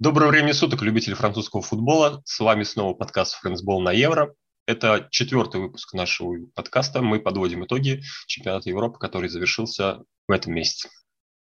[0.00, 2.22] Доброго времени суток, любители французского футбола.
[2.24, 4.34] С вами снова подкаст «Френдсбол на Евро».
[4.66, 7.02] Это четвертый выпуск нашего подкаста.
[7.02, 10.88] Мы подводим итоги чемпионата Европы, который завершился в этом месяце.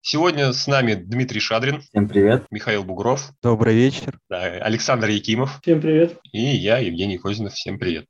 [0.01, 1.81] Сегодня с нами Дмитрий Шадрин.
[1.81, 2.45] Всем привет.
[2.51, 3.31] Михаил Бугров.
[3.41, 4.19] Добрый вечер.
[4.29, 5.59] Да, Александр Якимов.
[5.63, 6.19] Всем привет.
[6.31, 7.53] И я, Евгений Козинов.
[7.53, 8.05] Всем привет.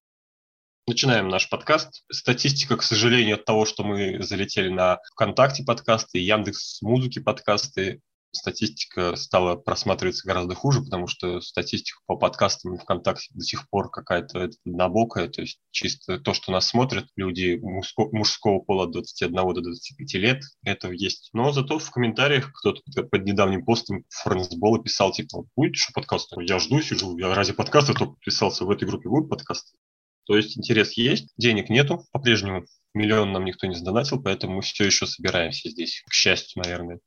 [0.86, 2.04] Начинаем наш подкаст.
[2.12, 8.02] Статистика, к сожалению, от того, что мы залетели на ВКонтакте подкасты, Яндекс Музыки подкасты,
[8.36, 14.50] статистика стала просматриваться гораздо хуже, потому что статистика по подкастам ВКонтакте до сих пор какая-то
[14.66, 19.62] однобокая, то есть чисто то, что нас смотрят люди мужского, мужского пола от 21 до
[19.62, 21.30] 25 лет, это есть.
[21.34, 26.32] Но зато в комментариях кто-то под недавним постом Фрэнсбола писал, типа, будет еще подкаст?
[26.38, 29.78] Я жду, сижу, я ради подкаста только подписался, в этой группе будут подкасты?
[30.26, 32.66] То есть интерес есть, денег нету по-прежнему,
[32.96, 37.00] миллион нам никто не сдонатил, поэтому мы все еще собираемся здесь, к счастью, наверное.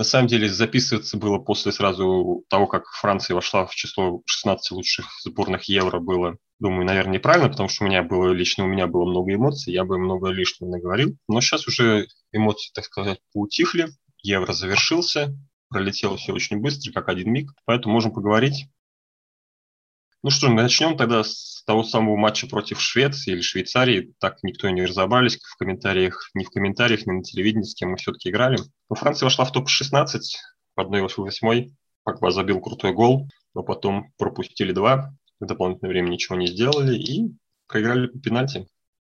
[0.00, 5.04] На самом деле записываться было после сразу того, как Франция вошла в число 16 лучших
[5.22, 9.04] сборных Евро было, думаю, наверное, неправильно, потому что у меня было, лично у меня было
[9.04, 11.18] много эмоций, я бы много лишнего наговорил.
[11.28, 13.88] Но сейчас уже эмоции, так сказать, поутихли,
[14.22, 15.36] Евро завершился,
[15.68, 18.68] пролетело все очень быстро, как один миг, поэтому можем поговорить
[20.22, 24.14] ну что, начнем тогда с того самого матча против Швеции или Швейцарии.
[24.18, 27.90] Так никто и не разобрались в комментариях, ни в комментариях, ни на телевидении, с кем
[27.90, 28.58] мы все-таки играли.
[28.88, 30.20] Но Франция вошла в топ-16
[30.76, 31.68] в 1-8.
[32.02, 35.12] Погба забил крутой гол, но потом пропустили два.
[35.38, 37.32] В дополнительное время ничего не сделали и
[37.66, 38.66] проиграли по пенальти.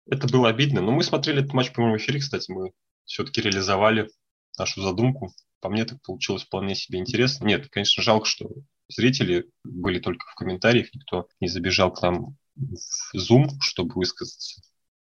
[0.09, 2.71] Это было обидно, но мы смотрели этот матч, по-моему, в эфире, кстати, мы
[3.05, 4.09] все-таки реализовали
[4.57, 5.33] нашу задумку.
[5.59, 7.45] По мне так получилось вполне себе интересно.
[7.45, 8.49] Нет, конечно, жалко, что
[8.93, 14.61] зрители были только в комментариях, никто не забежал к нам в Zoom, чтобы высказаться.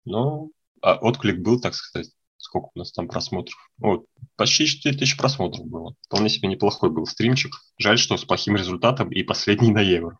[0.04, 3.56] Но а отклик был, так сказать, сколько у нас там просмотров.
[3.78, 5.94] Вот, почти 4000 просмотров было.
[6.02, 7.54] Вполне себе неплохой был стримчик.
[7.78, 10.18] Жаль, что с плохим результатом и последний на евро.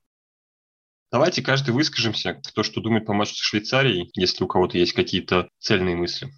[1.11, 5.49] Давайте каждый выскажемся, кто что думает по матчу с Швейцарией, если у кого-то есть какие-то
[5.59, 6.31] цельные мысли.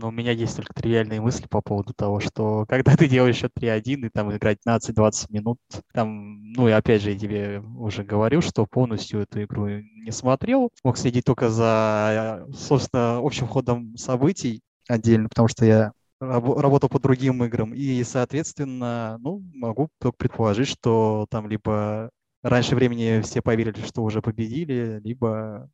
[0.00, 3.50] Но у меня есть только тривиальные мысли по поводу того, что когда ты делаешь счет
[3.58, 5.58] 3-1 и там играть 15-20 минут,
[5.92, 10.70] там, ну и опять же, я тебе уже говорю, что полностью эту игру не смотрел,
[10.84, 17.42] мог следить только за, собственно, общим ходом событий отдельно, потому что я работал по другим
[17.44, 22.10] играм, и, соответственно, ну, могу только предположить, что там либо
[22.42, 25.68] раньше времени все поверили, что уже победили, либо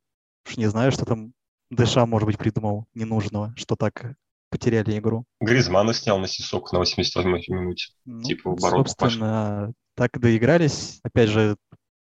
[0.47, 1.33] уж не знаю, что там
[1.69, 4.15] Дэша, может быть, придумал ненужного, что так
[4.49, 5.25] потеряли игру.
[5.41, 7.93] Гризмана снял на сисок на 88-й минуте.
[8.05, 9.73] Ну, типа в Собственно, пошли.
[9.95, 10.99] так доигрались.
[11.03, 11.57] Опять же,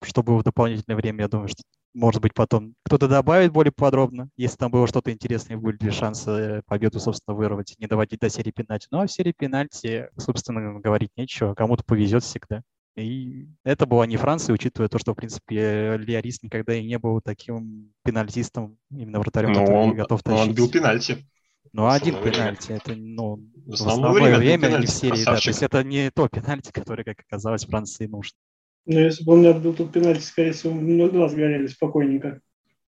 [0.03, 1.63] что было в дополнительное время, я думаю, что
[1.97, 6.61] может быть, потом кто-то добавит более подробно, если там было что-то интересное, были ли шансы
[6.67, 8.87] победу, собственно, вырвать, не доводить до серии пенальти.
[8.91, 12.61] Ну, а в серии пенальти, собственно, говорить нечего, кому-то повезет всегда.
[12.97, 17.21] И это была не Франция, учитывая то, что, в принципе, Лиарис никогда и не был
[17.21, 20.47] таким пенальтистом, именно вратарем, но который он, готов тащить.
[20.47, 21.27] он бил пенальти.
[21.73, 25.61] Ну, один пенальти, это, ну, в основное, время, время не в серии, да, то есть
[25.61, 28.35] это не то пенальти, которое, как оказалось, Франции нужно.
[28.87, 32.41] Ну, если бы он не отбил тот пенальти, скорее всего, много глаз горели спокойненько.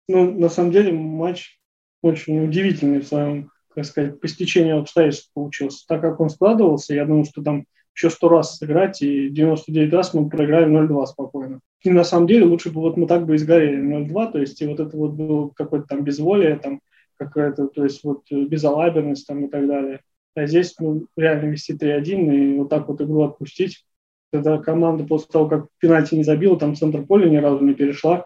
[0.07, 1.59] Ну, на самом деле, матч
[2.01, 5.85] очень удивительный в своем, как сказать, по стечению обстоятельств получился.
[5.87, 7.65] Так как он складывался, я думаю, что там
[7.95, 11.59] еще сто раз сыграть, и 99 раз мы проиграли 0-2 спокойно.
[11.83, 14.61] И на самом деле лучше бы вот мы так бы и сгорели 0-2, то есть
[14.61, 16.81] и вот это вот было какое-то там безволие, там
[17.17, 20.01] какая-то, то есть вот безалаберность там и так далее.
[20.35, 23.85] А здесь ну, реально вести 3-1 и вот так вот игру отпустить.
[24.31, 28.25] Тогда команда после того, как пенальти не забила, там центр поля ни разу не перешла,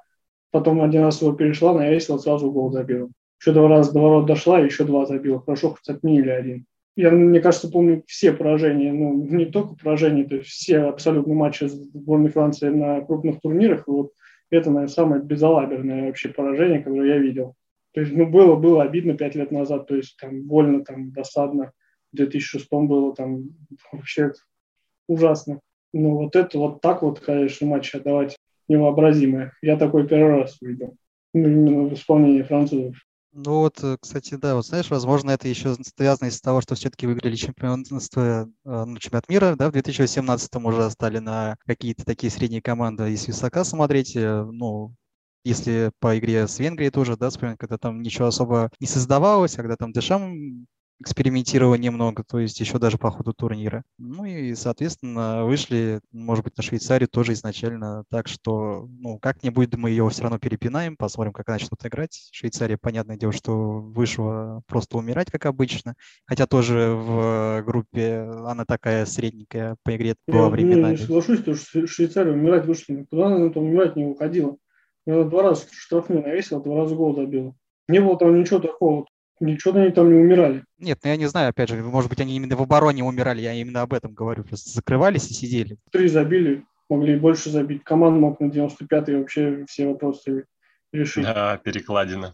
[0.52, 3.10] потом один раз его перешла, навесила, сразу гол забила.
[3.42, 5.42] Еще два раза до ворот дошла, еще два забила.
[5.42, 10.36] Хорошо, хоть отменили один я, мне кажется, помню все поражения, ну, не только поражения, то
[10.36, 13.88] есть все абсолютно матчи сборной Франции на крупных турнирах.
[13.88, 14.12] Вот
[14.50, 17.56] это, наверное, самое безалаберное вообще поражение, которое я видел.
[17.94, 21.72] То есть, ну, было, было обидно пять лет назад, то есть, там, больно, там, досадно.
[22.14, 23.50] В 2006 было, там,
[23.92, 24.32] вообще
[25.08, 25.60] ужасно.
[25.94, 28.38] Ну, вот это вот так вот, конечно, матч отдавать
[28.68, 29.54] невообразимое.
[29.62, 30.96] Я такой первый раз увидел.
[31.34, 32.96] Ну, именно в исполнении французов.
[33.38, 37.06] Ну вот, э, кстати, да, вот знаешь, возможно, это еще связано из того, что все-таки
[37.06, 42.62] выиграли чемпионство, э, ну, чемпионат мира, да, в 2018 уже стали на какие-то такие средние
[42.62, 44.96] команды, если высока смотреть, э, ну,
[45.44, 49.76] если по игре с Венгрией тоже, да, вспомнить, когда там ничего особо не создавалось, когда
[49.76, 50.66] там Дешам
[51.02, 53.84] экспериментировали немного, то есть еще даже по ходу турнира.
[53.98, 59.90] Ну и, соответственно, вышли, может быть, на Швейцарию тоже изначально так, что, ну, как-нибудь мы
[59.90, 62.30] ее все равно перепинаем, посмотрим, как начнут играть.
[62.32, 65.96] Швейцария, понятное дело, что вышла просто умирать, как обычно,
[66.26, 70.84] хотя тоже в группе она такая средненькая по игре была временами.
[70.84, 74.58] Я не соглашусь, потому что Швейцария умирать вышла, никуда она там умирать не уходила.
[75.06, 77.54] Она два раза штрафную навесила, два раза гол забила.
[77.88, 79.06] Не было там ничего такого.
[79.40, 80.64] Ничего они там не умирали.
[80.80, 83.54] Нет, ну я не знаю, опять же, может быть, они именно в обороне умирали, я
[83.54, 84.44] именно об этом говорю.
[84.44, 85.78] Просто закрывались и сидели.
[85.92, 87.84] Три забили, могли больше забить.
[87.84, 90.46] Команд мог на 95-й вообще все вопросы
[90.94, 91.26] решить.
[91.26, 92.34] Да, перекладина.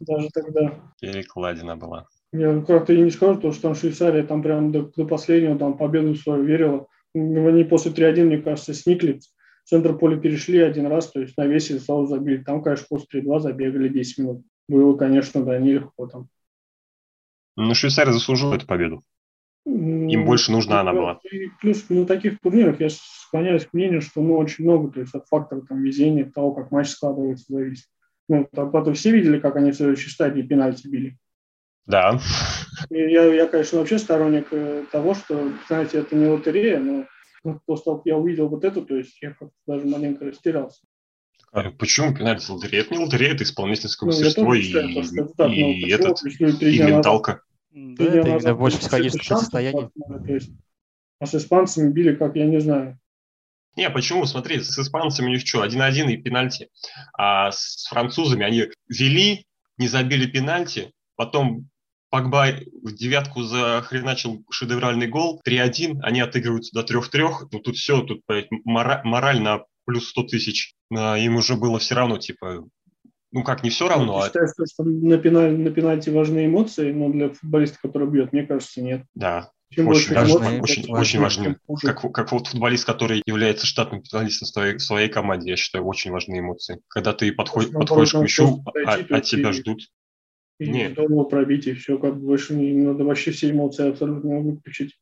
[0.00, 0.74] Даже тогда.
[1.00, 2.06] Перекладина была.
[2.32, 5.76] Я как-то и не скажу, то, что там Швейцария там прям до, до последнего там
[5.76, 6.86] победу свою верила.
[7.14, 9.20] Они после 3-1, мне кажется, сникли.
[9.64, 12.42] В центр поля перешли один раз, то есть навесили, сразу забили.
[12.42, 14.42] Там, конечно, после 3-2 забегали 10 минут.
[14.68, 16.28] Было, конечно, да, нелегко там.
[17.60, 19.02] Ну, Швейцария заслужила эту победу.
[19.66, 21.18] Им больше нужна она была.
[21.28, 25.12] И плюс на таких турнирах я склоняюсь к мнению, что ну, очень много, то есть
[25.12, 27.86] от фактора там, везения, того, как матч складывается, зависит.
[28.28, 31.18] Ну, потом все видели, как они в следующей стадии пенальти били.
[31.84, 32.20] Да.
[32.90, 37.06] И я, я, конечно, вообще сторонник э, того, что, знаете, это не лотерея, но
[37.66, 40.80] после того, как я увидел вот это, то есть я как-то даже маленько растерялся.
[41.50, 42.82] А почему пенальти лотерея?
[42.82, 46.22] Это не лотерея, это исполнительское ну, мастерство и, считаю, и, так, и, этот,
[46.62, 47.42] и менталка.
[47.96, 49.90] Да, это именно больше психологическое состояние.
[50.26, 50.50] То есть,
[51.20, 52.98] а с испанцами били, как я не знаю.
[53.76, 54.26] Не, почему?
[54.26, 56.68] Смотри, с испанцами у них что, 1-1 и пенальти.
[57.16, 59.46] А с французами они вели,
[59.76, 61.68] не забили пенальти, потом
[62.10, 68.22] Погба в девятку захреначил шедевральный гол, 3-1, они отыгрываются до 3-3, ну тут все, тут
[68.64, 70.74] морально плюс 100 тысяч.
[70.90, 72.64] Им уже было все равно, типа,
[73.30, 74.20] ну как, не все равно.
[74.20, 74.46] Ты а...
[74.46, 78.80] считаешь, что на, пеналь, на пенальти важны эмоции, но для футболиста, который бьет, мне кажется,
[78.80, 79.04] нет.
[79.14, 81.56] Да, Чем очень, важны, очень, очень важны.
[81.82, 86.38] Как, как вот футболист, который является штатным футболистом своей, своей команде, я считаю, очень важны
[86.38, 86.80] эмоции.
[86.88, 89.82] Когда ты подходишь, подходишь к мячу, а, от тебя ждут.
[90.58, 90.98] И Нет.
[90.98, 94.98] не пробить, и все, как больше не надо вообще все эмоции абсолютно выключить.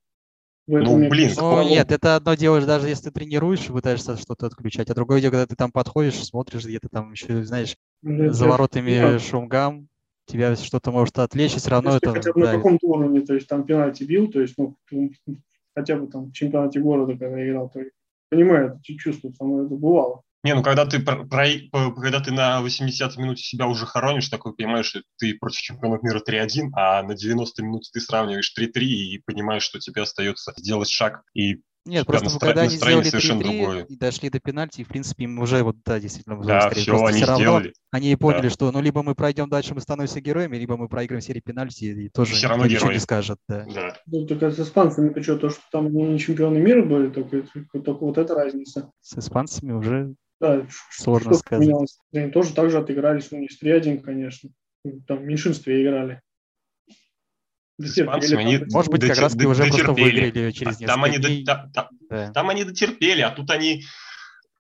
[0.67, 1.31] Ну, блин.
[1.37, 5.31] Ну, нет, это одно делаешь, даже если ты тренируешь, пытаешься что-то отключать, а другое дело,
[5.31, 9.19] когда ты там подходишь, смотришь где-то там еще, знаешь, ну, за воротами да.
[9.21, 9.89] шумгам,
[10.27, 12.17] тебя что-то может отвлечь, и все равно если это...
[12.17, 14.77] хотя бы да, на каком-то уровне, то есть там пенальти бил, то есть, ну,
[15.75, 17.81] хотя бы там в чемпионате города, когда играл, то
[18.29, 20.23] понимаю, это чувство, само это бывало.
[20.47, 21.27] Не, ну когда ты, про,
[21.73, 26.23] когда ты на 80 минуте себя уже хоронишь, такой понимаешь, что ты против чемпионов мира
[26.25, 31.23] 3-1, а на 90 минуте ты сравниваешь 3-3 и понимаешь, что тебе остается сделать шаг
[31.35, 32.47] и нет, просто настро...
[32.47, 36.41] когда они сделали 3-3 и дошли до пенальти, в принципе, им уже вот, да, действительно,
[36.45, 37.73] да, скорее, все, они все равно сделали.
[37.91, 38.51] они поняли, да.
[38.51, 42.09] что ну либо мы пройдем дальше, мы становимся героями, либо мы проиграем серии пенальти и
[42.09, 43.39] тоже все равно ничего не скажет.
[43.49, 43.67] Да.
[43.73, 43.97] Да.
[44.07, 48.05] Ну, только с испанцами, ты что, то, что там не чемпионы мира были, только, только
[48.05, 48.91] вот эта разница.
[49.01, 51.67] С испанцами уже да, сложно что сказать.
[51.67, 51.99] Поменялось.
[52.13, 54.51] Они тоже так же отыгрались, ну не с 3-1, конечно.
[55.07, 56.23] Там в меньшинстве играли.
[57.79, 59.85] Дотерпели, они, Может быть, как раз таки уже дотерпели.
[59.85, 61.45] просто выиграли через там они, дней.
[61.45, 61.71] До,
[62.09, 62.33] да.
[62.33, 63.85] там они дотерпели, а тут они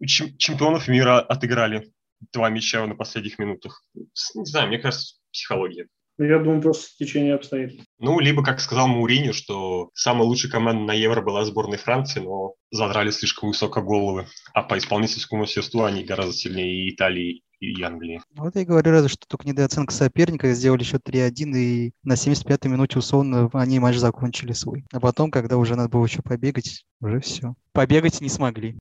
[0.05, 1.91] чемпионов мира отыграли
[2.33, 3.83] два мяча на последних минутах.
[3.95, 5.89] Не знаю, мне кажется, психология.
[6.19, 7.86] Я думаю, просто течение обстоятельств.
[7.99, 12.55] Ну, либо, как сказал Маурини, что самая лучшая команда на Евро была сборной Франции, но
[12.71, 14.27] задрали слишком высоко головы.
[14.53, 18.21] А по исполнительскому мастерству они гораздо сильнее и Италии, и Англии.
[18.35, 22.99] Вот я говорю, разве что только недооценка соперника, сделали счет 3-1, и на 75-й минуте
[22.99, 24.85] условно они матч закончили свой.
[24.93, 27.55] А потом, когда уже надо было еще побегать, уже все.
[27.73, 28.79] Побегать не смогли.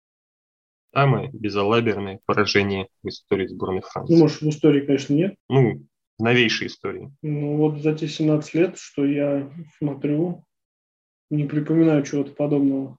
[0.93, 4.13] Самое безалаберное поражение в истории сборной Франции.
[4.13, 5.35] Ну, может, в истории, конечно, нет.
[5.49, 5.85] Ну,
[6.25, 7.11] новейшей истории.
[7.21, 10.43] Ну, вот за те 17 лет, что я смотрю,
[11.29, 12.97] не припоминаю чего-то подобного.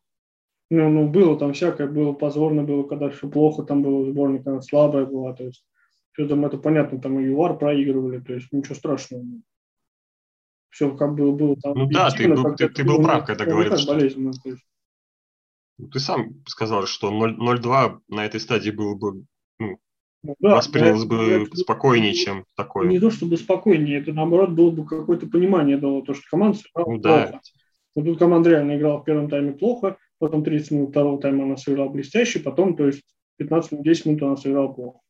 [0.71, 4.61] Ну, ну, было там всякое, было позорно, было, когда все плохо, там было сборник, она
[4.61, 5.65] слабая была, то есть
[6.13, 9.25] все там это понятно, там и ЮАР проигрывали, то есть ничего страшного.
[10.71, 11.77] Все как было, было там.
[11.77, 13.95] Ну да, ты, был, ты, ты был прав, когда говорил, что...
[13.95, 14.63] Болезненно, то есть.
[15.93, 19.25] Ты сам сказал, что 0-2 на этой стадии было бы
[19.59, 19.79] ну,
[20.23, 22.89] да, воспринялось бы это, спокойнее, чем такое.
[22.89, 26.91] Не то чтобы спокойнее, это наоборот было бы какое-то понимание дало, то, что команда сыграла
[26.91, 27.31] ну, плохо.
[27.33, 27.41] Да.
[27.95, 31.57] Вот тут команда реально играла в первом тайме плохо, потом 30 минут второго тайма она
[31.57, 33.03] сыграла блестяще, потом, то есть
[33.39, 35.01] 15 минут, 10 минут она сыграла плохо.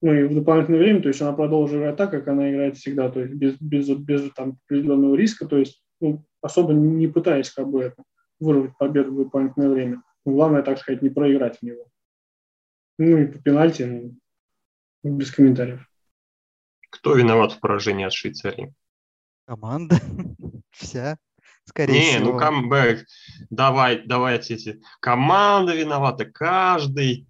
[0.00, 3.08] Ну и в дополнительное время, то есть она продолжила играть так, как она играет всегда,
[3.08, 7.68] то есть без, без, без там, определенного риска, то есть ну, особо не пытаясь как
[7.68, 8.02] бы это,
[8.40, 10.02] вырвать победу в дополнительное время.
[10.24, 11.86] Но главное, так сказать, не проиграть в него.
[13.04, 13.82] Ну и по пенальти,
[15.02, 15.84] ну, без комментариев.
[16.88, 18.72] Кто виноват в поражении от Швейцарии?
[19.44, 19.98] Команда
[20.70, 21.18] вся,
[21.64, 22.32] скорее Не, всего.
[22.32, 23.04] ну камбэк,
[23.50, 24.80] давай, давайте эти.
[25.00, 27.26] Команда виновата, каждый.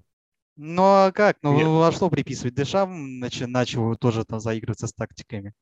[0.57, 1.38] Ну а как?
[1.41, 1.67] Ну Нет.
[1.67, 2.55] а что приписывать?
[2.55, 5.55] Дешам начал, начал тоже там заигрываться с тактиками.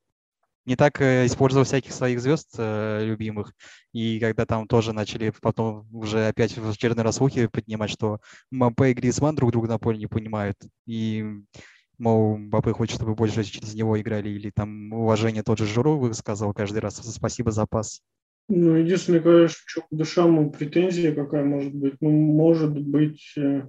[0.67, 3.52] Не так э, использовал всяких своих звезд э, любимых.
[3.93, 8.90] И когда там тоже начали потом уже опять в очередной раз слухи поднимать, что Мбаппе
[8.90, 10.57] и Гризман друг друга на поле не понимают.
[10.87, 11.25] И,
[11.99, 14.29] мол, Мбаппе хочет, чтобы больше через него играли.
[14.29, 16.97] Или там уважение тот же Жиру высказывал каждый раз.
[16.97, 18.02] Спасибо за пас.
[18.52, 21.95] Ну, единственное, конечно, что к Дешаму претензия какая может быть.
[22.00, 23.62] Ну, может быть, э,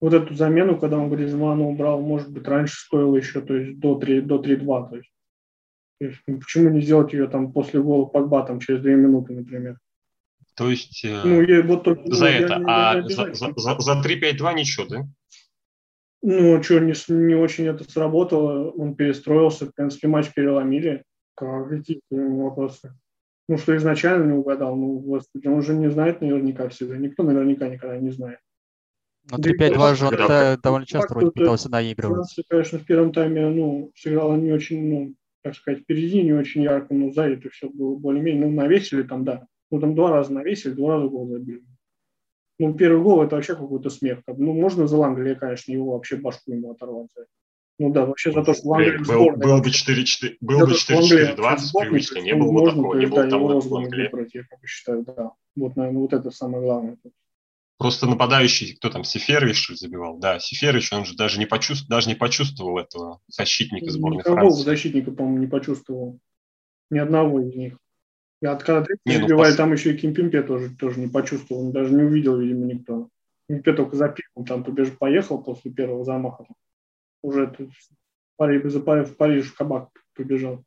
[0.00, 3.96] вот эту замену, когда он Гризмана убрал, может быть, раньше стоило еще, то есть до
[3.96, 4.90] 3, до 3-2.
[4.90, 5.11] То есть,
[6.02, 9.34] то есть, ну, почему не сделать ее там после гола Погба, там, через 2 минуты,
[9.34, 9.78] например?
[10.56, 12.56] То есть э, Ну, я вот только, ну, за я это.
[12.58, 15.06] не- А я за, за, за, за 3-5-2 ничего, да?
[16.22, 21.04] Ну, что, не, не очень это сработало, он перестроился, в принципе, матч переломили.
[21.36, 22.92] Как, какие вопросы?
[23.48, 27.68] Ну, что изначально не угадал, ну, господи, он же не знает наверняка всегда, никто наверняка
[27.68, 28.38] никогда не знает.
[29.30, 32.16] Ну, Да и 3-5-2 же он да- довольно часто вроде пытался наигрывать.
[32.16, 36.62] Франция, конечно, в первом тайме, ну, сыграла не очень, ну, так сказать, впереди не очень
[36.62, 39.46] ярко, но сзади это все было более-менее, ну, навесили там, да.
[39.70, 41.64] Ну, там два раза навесили, два раза гол забили.
[42.58, 44.20] Ну, первый гол это вообще какой-то смех.
[44.26, 47.08] Ну, можно за Ланглия, конечно, его вообще башку ему оторвать.
[47.78, 50.02] Ну да, вообще за то, что в был, сборной был бы вообще.
[50.02, 52.70] 4-4, был бы то, что Ланглия 4-4-20 вообще в сборной, привычно, не ну, было бы
[52.70, 54.10] такого, не было его в Англии.
[54.34, 55.32] я как считаю, да.
[55.56, 56.98] Вот, наверное, вот это самое главное.
[57.78, 60.18] Просто нападающий, кто там, Сеферович забивал?
[60.18, 64.62] Да, Сеферович, он же даже не, почувствовал, даже не почувствовал этого защитника сборной Никого Франции.
[64.64, 66.20] защитника, по-моему, не почувствовал.
[66.90, 67.78] Ни одного из них.
[68.40, 71.66] Я от когда Не, ну, забивали, пос- там еще и Кимпимпе тоже, тоже не почувствовал,
[71.66, 73.08] он даже не увидел, видимо, никто.
[73.48, 76.46] Кимпимпе только за пивом там побеж, поехал после первого замаха.
[77.22, 80.64] Уже тут в Париж, в Париж в кабак побежал.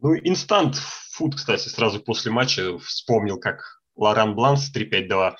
[0.00, 5.34] Ну, инстант фуд, кстати, сразу после матча вспомнил, как Лоран Бланс 3-5-2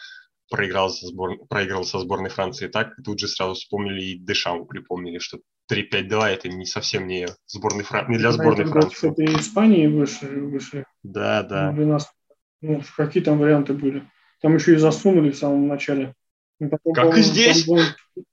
[0.51, 1.39] проиграл со, сбор...
[1.49, 2.69] проиграл со сборной Франции.
[2.69, 5.39] Так тут же сразу вспомнили и Дешаму припомнили, что
[5.73, 8.11] 3-5-2 это не совсем не, сборной Фран...
[8.11, 9.25] не для сборной против Франции.
[9.25, 10.85] этой Испании вышли, вышли.
[11.03, 11.73] Да, да.
[11.73, 12.13] Для нас,
[12.61, 14.03] ну, какие там варианты были?
[14.43, 16.15] Там еще и засунули в самом начале.
[16.59, 17.65] Ну, потом, Как и здесь.
[17.65, 17.89] по-моему,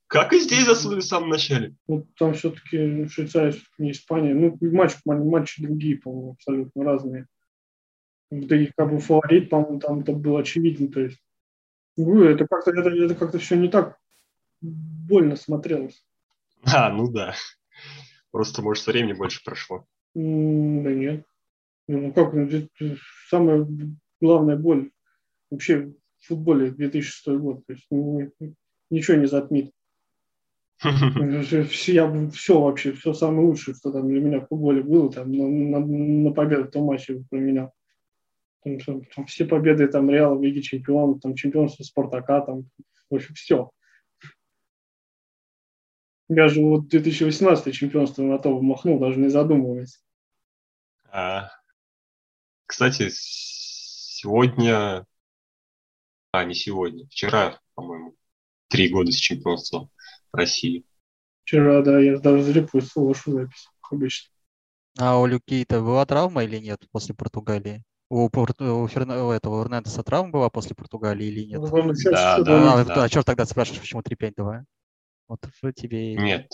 [0.08, 1.76] Как и здесь засунули в самом начале.
[1.88, 4.34] Вот там все-таки Швейцария, все-таки не Испания.
[4.34, 7.28] Ну, матч, матчи другие, по-моему, абсолютно разные.
[8.32, 10.90] Да и как бы фаворит, по-моему, там это было очевидно.
[10.90, 11.20] То есть,
[11.98, 13.98] ну, это как-то это, это как-то все не так
[14.62, 16.04] больно смотрелось.
[16.64, 17.36] А, ну да.
[18.32, 19.86] Просто, может, времени больше прошло.
[20.16, 21.26] М, Да нет.
[21.88, 22.50] Ну как, ну,
[23.30, 23.66] самая
[24.20, 24.92] главная боль
[25.50, 27.66] вообще в футболе 2006 год.
[27.66, 28.32] То есть ну,
[28.90, 29.72] ничего не затмит.
[30.84, 31.68] Я,
[32.30, 35.80] все вообще, все самое лучшее, что там для меня в футболе было, там, на, на,
[35.80, 37.74] на победу в том матче променял.
[38.64, 42.70] Там, что, там все победы там Реала в Лиге Чемпионов, там чемпионство Спартака, там,
[43.10, 43.72] в общем, все.
[46.30, 50.02] Я же вот 2018 чемпионство на то махнул, даже не задумываясь.
[51.10, 51.50] А,
[52.66, 55.06] Кстати, сегодня...
[56.32, 57.08] А, не сегодня.
[57.08, 58.16] Вчера, по-моему,
[58.68, 59.90] три года с чемпионства
[60.34, 60.84] России.
[61.44, 64.30] Вчера, да, я даже зарепостил вашу запись обычно.
[65.00, 67.84] А у Люкейта была травма или нет после Португалии?
[68.10, 71.60] У, Пор- у, Ферна- у этого Эрнандеса травма была после Португалии или нет?
[71.60, 72.44] Ну, сейчас Да, всё
[72.86, 72.94] да.
[73.02, 74.64] а, а чё тогда спрашиваешь, почему 3-5-2?
[75.28, 75.42] Вот
[75.76, 76.14] тебе...
[76.14, 76.50] и- Нет.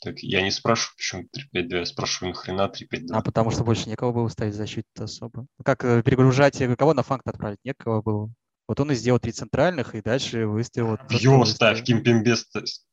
[0.00, 3.16] Так я не спрашиваю, почему 3-5-2, я спрашиваю, нахрена 3-5-2.
[3.18, 5.46] А потому что больше некого было ставить защиту особо.
[5.58, 7.58] Ну, Как э, перегружать, э, кого на фанк отправить?
[7.62, 8.30] Некого было.
[8.66, 10.88] Вот он и сделал три центральных, и дальше выставил...
[10.88, 12.36] вот то, что Йо, ставь, Кимпембе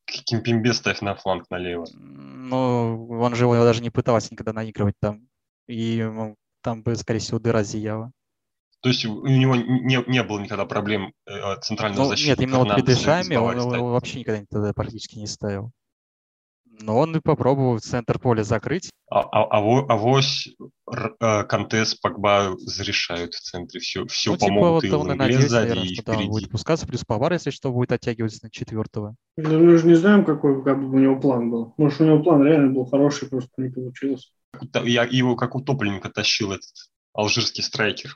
[0.05, 1.87] Кимпембе ставь на фланг налево.
[1.93, 5.27] Ну, он же его даже не пытался никогда наигрывать там.
[5.67, 8.11] И ну, там бы, скорее всего, дыра зияла.
[8.81, 12.43] То есть у него не, не было никогда проблем э, центрального Ну, нет, защитника.
[12.43, 15.71] именно вот Дешаме он его вообще никогда тогда практически не ставил.
[16.65, 18.89] Но он и попробовал центр поля закрыть.
[19.11, 20.49] А, а, аво- авось
[20.87, 23.79] Р- э, Контес, Погба зарешают в центре.
[23.79, 27.03] Все, все ну, типа, помогут вот и он и сзади, наверное, да, будет пускаться, плюс
[27.05, 29.15] Павар, если что, будет оттягиваться на четвертого.
[29.37, 31.73] Ну, Мы же не знаем, какой как бы, у него план был.
[31.77, 34.31] Может, у него план реально был хороший, просто не получилось.
[34.83, 36.69] Я его как утопленника тащил этот
[37.13, 38.15] алжирский страйкер.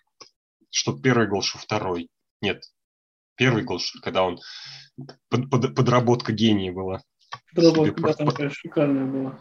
[0.70, 2.10] Что первый гол, что второй.
[2.42, 2.64] Нет,
[3.36, 4.40] первый гол, что когда он...
[5.30, 7.02] под- под- подработка гения была.
[7.54, 9.40] Доработка, Себе да, просто там, конечно, шикарная была.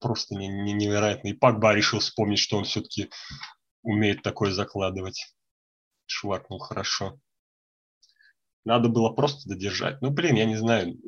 [0.00, 1.28] Просто не- не- невероятно.
[1.28, 3.10] И Пакба решил вспомнить, что он все-таки
[3.82, 5.34] умеет такое закладывать.
[6.06, 7.20] Шваркнул хорошо.
[8.64, 10.00] Надо было просто додержать.
[10.02, 10.98] Ну, блин, я не знаю.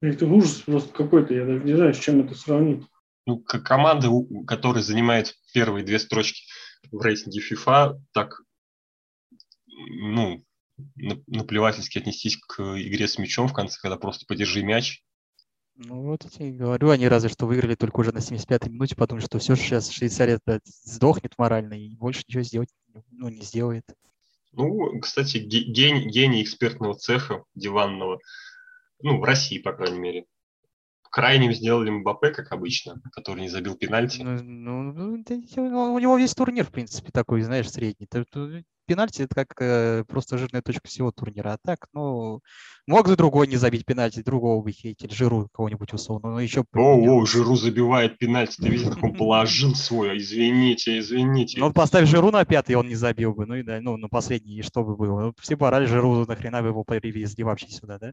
[0.00, 2.86] Это ужас просто какой-то, я даже не знаю, с чем это сравнить.
[3.26, 4.08] ну, как команда,
[4.46, 6.42] которая занимает первые две строчки
[6.92, 8.40] в рейтинге FIFA, так,
[9.66, 10.44] ну,
[11.26, 15.02] наплевательски отнестись к игре с мячом в конце, когда просто подержи мяч.
[15.76, 19.20] Ну вот я тебе говорю, они разве что выиграли только уже на 75-й минуте, потому
[19.20, 22.70] что все, сейчас Швейцария сдохнет морально и больше ничего сделать
[23.10, 23.84] ну, не сделает.
[24.52, 28.20] Ну, кстати, гений, гений экспертного цеха диванного,
[29.02, 30.24] ну, в России, по крайней мере,
[31.16, 34.20] крайним сделали Мбаппе, как обычно, который не забил пенальти.
[34.20, 38.06] Ну, ну, ну у него весь турнир, в принципе, такой, знаешь, средний.
[38.86, 41.54] Пенальти это как э, просто жирная точка всего турнира.
[41.54, 42.42] А так, ну,
[42.86, 46.32] мог бы другой не забить пенальти, другого бы хейтили, Жиру кого-нибудь условно.
[46.32, 48.60] Но еще о, о, Жиру забивает пенальти.
[48.60, 50.18] Ты видел, как он положил свой?
[50.18, 51.58] Извините, извините.
[51.58, 53.46] Ну, поставь Жиру на пятый, он не забил бы.
[53.46, 55.20] Ну, и да, ну, на последний, и что бы было?
[55.20, 58.12] Ну, все бы орали Жиру, нахрена вы его привезли вообще сюда, да?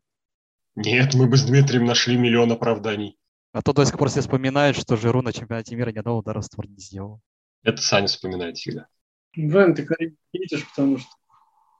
[0.75, 3.17] Нет, мы бы с Дмитрием нашли миллион оправданий.
[3.51, 6.41] А то до сих пор все вспоминают, что Жиру на чемпионате мира ни одного удара
[6.41, 7.21] в створ не сделал.
[7.63, 8.87] Это Саня вспоминает всегда.
[9.35, 9.87] Брэн, ты
[10.33, 11.09] видишь, потому что...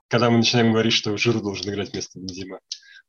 [0.07, 2.59] Когда мы начинаем говорить, что Жиру должен играть вместо Бензима,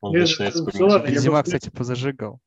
[0.01, 1.07] он Нет, начинает вспоминать.
[1.07, 2.41] Бензима, кстати, позажигал.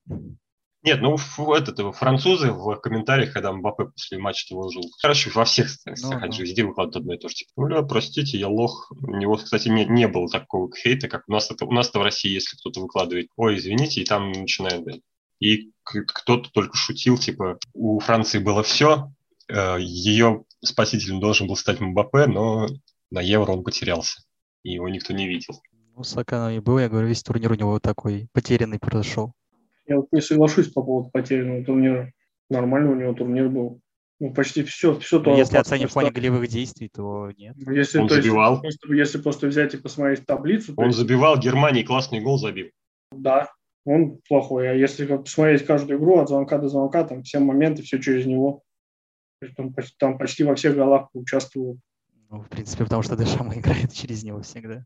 [0.84, 1.18] Нет, ну
[1.54, 6.64] этот, французы в комментариях, когда Мбаппе после матча выложил, короче, во всех социальных ну, везде
[6.64, 7.36] выкладывают одно и то же.
[7.36, 8.92] Типа, ну, простите, я лох.
[8.92, 12.04] У него, кстати, не, не было такого хейта, как у нас это, у нас-то в
[12.04, 14.94] России, если кто-то выкладывает, ой, извините, и там начинают, да.
[15.40, 19.12] И кто-то только шутил, типа, у Франции было все,
[19.50, 22.68] э, ее спасителем должен был стать Мбаппе, но
[23.12, 24.22] на Евро он потерялся,
[24.64, 25.62] и его никто не видел.
[25.96, 29.34] Ну, Сакана и был, я говорю, весь турнир у него такой потерянный произошел.
[29.88, 32.12] Я вот не соглашусь по поводу потерянного турнира.
[32.50, 33.82] Нормально у него турнир был.
[34.20, 35.36] Ну, почти все, все то.
[35.36, 37.56] Если оценить в плане голевых действий, то нет.
[37.58, 38.64] Ну, если, он забивал.
[38.64, 40.74] Есть, просто, если просто взять и посмотреть таблицу.
[40.76, 40.98] Он есть...
[40.98, 42.70] забивал Германии, классный гол забил.
[43.12, 43.50] Да,
[43.86, 44.72] он плохой.
[44.72, 48.64] А если посмотреть каждую игру от звонка до звонка, там все моменты, все через него.
[49.56, 51.78] Там, там почти во всех голах участвовал.
[52.30, 54.84] Ну, в принципе, потому что Дешама играет через него всегда.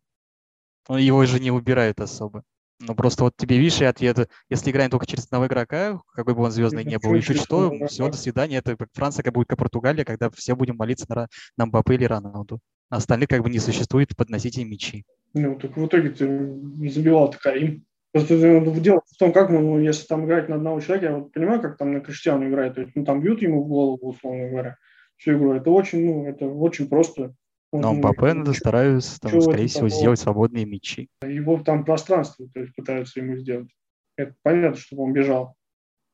[0.88, 2.44] Он его же не убирает особо.
[2.82, 6.44] Ну, просто вот тебе, видишь, и ответ, если играем только через одного игрока, какой бы
[6.44, 8.58] он звездный не был, еще что, все, до свидания.
[8.58, 12.60] Это Франция, как будет как Португалия, когда все будем молиться на, на Мбаппе или Роналду.
[12.90, 15.06] А остальных как бы не существует подносите мячи.
[15.34, 16.60] Ну, так в итоге ты
[16.90, 17.86] забивал-то Карим.
[18.12, 21.32] Просто дело в том, как мы, ну, если там играть на одного человека, я вот
[21.32, 24.50] понимаю, как там на Криштиану играет, то есть, ну, там бьют ему в голову, условно
[24.50, 24.78] говоря,
[25.16, 25.54] всю игру.
[25.54, 27.34] Это очень, ну, это очень просто
[27.72, 30.02] но Мбаппе надо стараются, там, скорее всего, такого?
[30.02, 31.10] сделать свободные мячи.
[31.24, 33.70] Его там пространство то есть, пытаются ему сделать.
[34.18, 35.56] Это понятно, чтобы он бежал.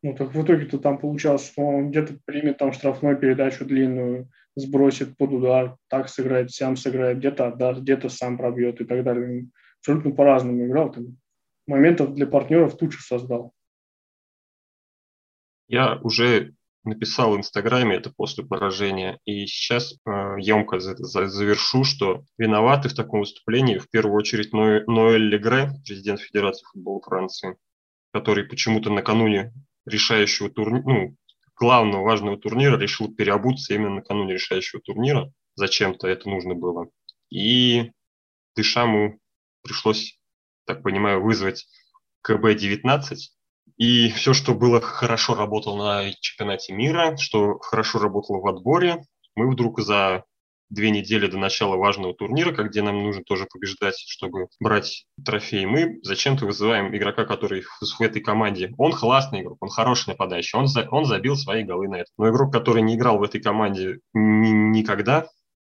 [0.04, 5.18] Ну, так в итоге-то там получалось, что он где-то примет там штрафную передачу длинную, сбросит
[5.18, 9.48] под удар, так сыграет, сам сыграет, где-то отдаст, где-то сам пробьет и так далее.
[9.80, 10.92] Абсолютно по-разному играл.
[10.92, 11.18] Там,
[11.66, 13.54] моментов для партнеров тучу создал.
[15.68, 19.20] Я уже написал в Инстаграме это после поражения.
[19.26, 25.72] И сейчас э, емко завершу, что виноваты в таком выступлении в первую очередь Ноэль Легре,
[25.86, 27.58] президент Федерации футбола Франции,
[28.14, 29.54] который почему-то накануне
[29.86, 31.16] решающего турнира, ну,
[31.56, 35.32] главного важного турнира решил переобуться именно накануне решающего турнира.
[35.56, 36.90] Зачем-то это нужно было.
[37.30, 37.92] И
[38.56, 39.20] Дышаму
[39.64, 40.20] пришлось,
[40.66, 41.68] так понимаю, вызвать
[42.28, 43.16] КБ-19,
[43.78, 49.04] и все, что было хорошо работало на чемпионате мира, что хорошо работало в отборе,
[49.36, 50.24] мы вдруг за
[50.70, 56.00] две недели до начала важного турнира, где нам нужно тоже побеждать, чтобы брать трофей, мы
[56.04, 58.74] зачем-то вызываем игрока, который в этой команде.
[58.78, 62.10] Он классный игрок, он хороший нападающий, он, за, он забил свои голы на это.
[62.18, 65.28] Но игрок, который не играл в этой команде ни, никогда,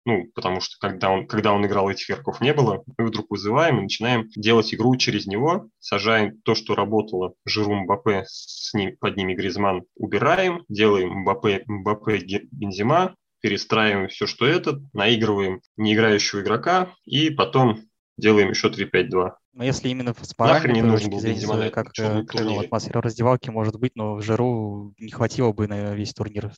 [0.05, 3.79] ну, потому что когда он, когда он играл, этих игроков не было, мы вдруг вызываем
[3.79, 9.17] и начинаем делать игру через него, сажаем то, что работало Жиру Мбаппе, с ним, под
[9.17, 17.31] ними Гризман, убираем, делаем Мбаппе, Мбаппе Бензима, перестраиваем все, что это, наигрываем неиграющего игрока и
[17.31, 17.79] потом
[18.17, 19.31] делаем еще 3-5-2.
[19.53, 23.79] Но если именно с параметрами, не нужен был зрения, как, как ну, атмосфера раздевалки может
[23.79, 26.51] быть, но в Жиру не хватило бы на весь турнир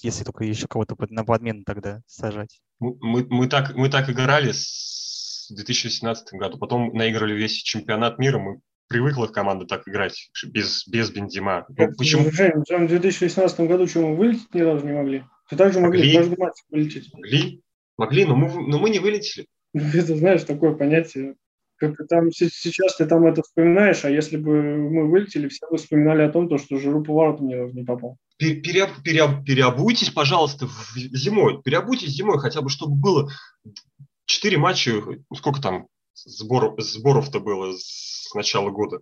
[0.00, 2.60] если только еще кого-то на подмену тогда сажать.
[2.78, 8.38] Мы, мы, мы, так, мы так играли с 2017 году, потом наиграли весь чемпионат мира,
[8.38, 11.66] мы привыкла команда так играть, без, без Бензима.
[11.76, 12.30] Ну, почему?
[12.30, 15.24] Жень, в 2018 году что, мы вылететь ни разу не могли?
[15.48, 17.12] Ты также могли, могли каждый матч вылететь.
[17.14, 17.62] Могли,
[17.96, 19.46] могли но, мы, но мы не вылетели.
[19.74, 21.36] Ну, это, знаешь, такое понятие.
[21.76, 26.20] Как там сейчас ты там это вспоминаешь, а если бы мы вылетели, все бы вспоминали
[26.22, 28.18] о том, то, что Жиру по воротам ни разу не попал
[28.50, 31.62] пере, пере, переобуйтесь, пожалуйста, зимой.
[31.62, 33.30] Переобуйтесь зимой, хотя бы, чтобы было
[34.24, 35.02] четыре матча,
[35.34, 39.00] сколько там сбор, сборов-то было с начала года.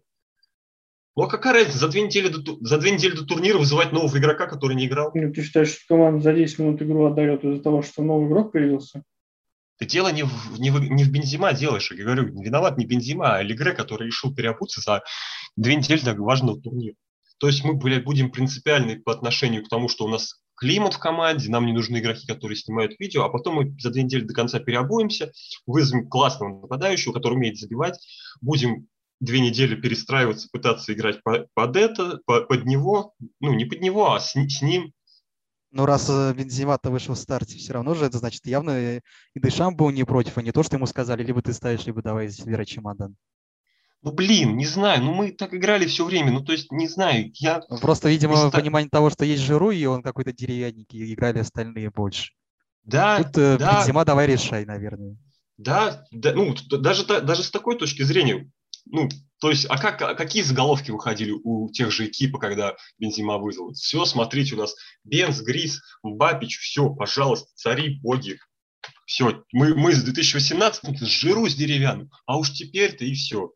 [1.17, 4.17] Ну а какая разница, за две недели до, за две недели до турнира вызывать нового
[4.17, 5.11] игрока, который не играл?
[5.13, 8.53] Ну, ты считаешь, что команда за 10 минут игру отдает из-за того, что новый игрок
[8.53, 9.03] появился?
[9.81, 12.87] Да дело не в, не в, не в Бензима делаешь, я говорю, не виноват не
[12.87, 15.03] Бензима, а Легре, который решил переобуться за
[15.57, 16.97] две недели до важного турнира.
[17.41, 20.99] То есть мы, блядь, будем принципиальны по отношению к тому, что у нас климат в
[20.99, 24.35] команде, нам не нужны игроки, которые снимают видео, а потом мы за две недели до
[24.35, 25.33] конца переобуемся,
[25.67, 27.99] вызовем классного нападающего, который умеет забивать,
[28.43, 28.89] будем
[29.21, 34.13] две недели перестраиваться, пытаться играть по, под это, по, под него, ну не под него,
[34.13, 34.93] а с, с ним.
[35.71, 39.01] Ну, раз э, Бензима-то вышел в старте, все равно же это значит, явно и
[39.35, 42.29] Дешам был не против, а не то, что ему сказали, либо ты ставишь, либо давай
[42.29, 43.17] забирай чемодан.
[44.03, 47.31] Ну, блин, не знаю, ну мы так играли все время, ну то есть, не знаю,
[47.35, 47.63] я...
[47.69, 48.51] Ну, просто, видимо, Места...
[48.51, 52.33] понимание того, что есть Жиру, и он какой-то деревянненький, и играли остальные больше.
[52.83, 53.81] Да, Тут э, да.
[53.81, 55.19] Бензима давай решай, наверное.
[55.59, 58.51] Да, да ну, даже, даже с такой точки зрения,
[58.87, 59.09] ну,
[59.41, 63.75] то есть, а, как, а какие заголовки выходили у тех же экипа, когда Бензима вызвал?
[63.75, 68.39] Все, смотрите, у нас Бенз, Грис, Мбапич, все, пожалуйста, цари, боги.
[69.05, 73.53] Все, мы, мы с 2018 с жиру с деревянным, а уж теперь-то и все.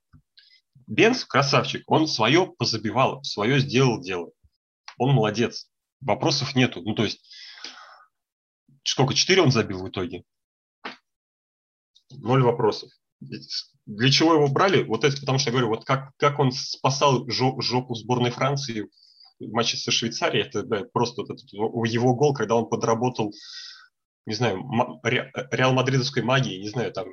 [0.86, 4.30] Бенц красавчик, он свое позабивал, свое сделал дело.
[4.98, 5.70] Он молодец.
[6.00, 6.82] Вопросов нету.
[6.82, 7.24] Ну, то есть,
[8.82, 10.24] сколько, четыре он забил в итоге?
[12.10, 12.90] Ноль вопросов.
[13.86, 14.82] Для чего его брали?
[14.82, 18.88] Вот это потому что я говорю, вот как, как он спасал жопу сборной Франции
[19.40, 23.32] в матче со Швейцарией, это да, просто вот этот, его гол, когда он подработал,
[24.26, 24.62] не знаю,
[25.02, 27.08] реал мадридовской магией, не знаю, там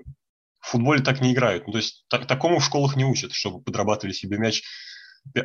[0.61, 1.65] в футболе так не играют.
[1.65, 4.63] Ну, то есть так, такому в школах не учат, чтобы подрабатывали себе мяч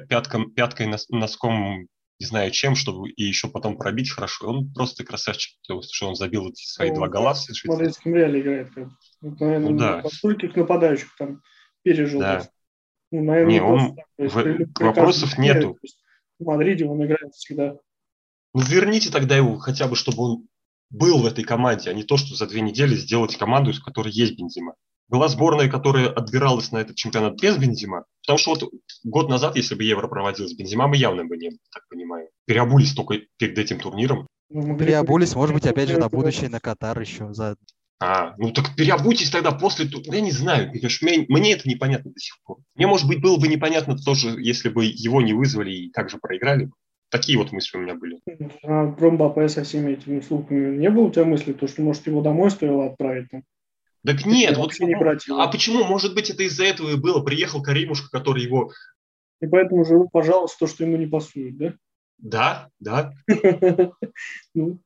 [0.08, 4.48] пятком, пяткой, носком, не знаю чем, чтобы и еще потом пробить хорошо.
[4.48, 7.34] Он просто красавчик, что он забил эти свои ну, два гола.
[7.34, 8.68] В мадридском реале играет.
[9.20, 10.04] Вот, наверное, ну, да.
[10.08, 11.42] стольких нападающих там
[11.82, 12.20] пережил.
[12.20, 12.48] Да.
[13.10, 15.78] Ну, наверное, не, он, есть, в, при вопросов нету.
[16.38, 17.76] В Мадриде он играет всегда.
[18.52, 20.48] Ну, верните тогда его хотя бы, чтобы он
[20.90, 24.12] был в этой команде, а не то, что за две недели сделать команду, из которой
[24.12, 24.74] есть Бензима
[25.08, 28.04] была сборная, которая отбиралась на этот чемпионат без Бензима.
[28.22, 28.70] Потому что вот
[29.04, 32.28] год назад, если бы Евро проводилось Бензима, мы явно бы не было, так понимаю.
[32.46, 34.26] Переобулись только перед этим турниром.
[34.48, 37.56] Ну, переобулись, может быть, опять же, на будущее, на Катар еще за
[37.98, 39.88] а, ну так переобуйтесь тогда после...
[40.04, 42.58] Я не знаю, мне, мне это непонятно до сих пор.
[42.74, 46.18] Мне, может быть, было бы непонятно тоже, если бы его не вызвали и как же
[46.18, 46.70] проиграли.
[47.08, 48.20] Такие вот мысли у меня были.
[48.64, 52.06] А про Мбаппе со всеми этими слухами не было у тебя мысли, то, что, может,
[52.06, 53.30] его домой стоило отправить?
[53.30, 53.44] Там?
[54.06, 55.40] Так нет, вот не брать его.
[55.40, 55.84] а почему?
[55.84, 57.22] Может быть, это из-за этого и было.
[57.22, 58.72] Приехал Каримушка, который его...
[59.40, 61.74] И поэтому живу, пожалуйста, то, что ему не пасует, да?
[62.18, 63.12] Да, да.
[64.54, 64.80] Ну.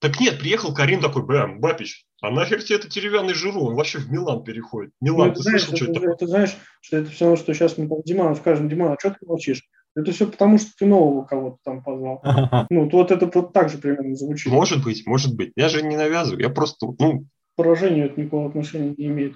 [0.00, 3.62] Так нет, приехал Карим такой, бэм, Бапич, а нахер тебе это деревянный жиру?
[3.62, 4.92] Он вообще в Милан переходит.
[5.00, 6.16] Милан, ну, ты знаешь, слышал, это, что это?
[6.16, 9.10] Ты знаешь, что это все равно, что сейчас мы там Диману скажем, Диман, а что
[9.10, 9.62] ты молчишь?
[9.94, 12.22] Это все потому, что ты нового кого-то там позвал.
[12.68, 14.52] Ну, вот это вот так же примерно звучит.
[14.52, 15.52] Может быть, может быть.
[15.56, 16.42] Я же не навязываю.
[16.42, 19.34] Я просто, ну, поражению это никакого отношения не имеет.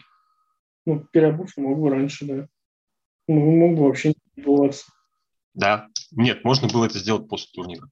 [0.87, 2.49] Ну, переобуться мог бы раньше, да.
[3.27, 4.87] Ну, мог бы вообще не бываться.
[5.55, 5.89] Да.
[6.13, 7.89] Нет, можно было это сделать после турнира.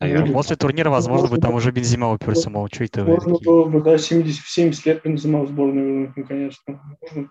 [0.00, 0.32] Наверное.
[0.32, 3.98] После турнира, возможно, бы там уже Бензима уперся, мол, что это Можно было бы, да,
[3.98, 6.80] 70, 70 лет Бензима в сборную наконец-то.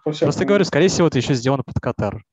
[0.04, 2.24] Просто говорю, скорее всего, это еще сделано под Катар.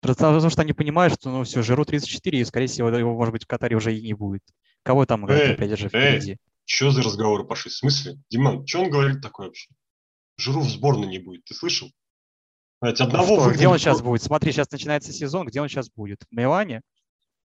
[0.00, 3.44] Потому что они понимают, что, ну, все, Жиру 34, и, скорее всего, его, может быть,
[3.44, 4.42] в Катаре уже и не будет.
[4.82, 6.38] Кого там играть, опять же, впереди?
[6.66, 7.70] Что за разговоры пошли?
[7.70, 8.18] В смысле?
[8.30, 9.70] Диман, что он говорит такое вообще?
[10.36, 11.90] Жиру в сборной не будет, ты слышал?
[12.82, 14.22] Ведь одного что, где он сейчас будет?
[14.22, 16.22] Смотри, сейчас начинается сезон, где он сейчас будет?
[16.30, 16.82] В Милане?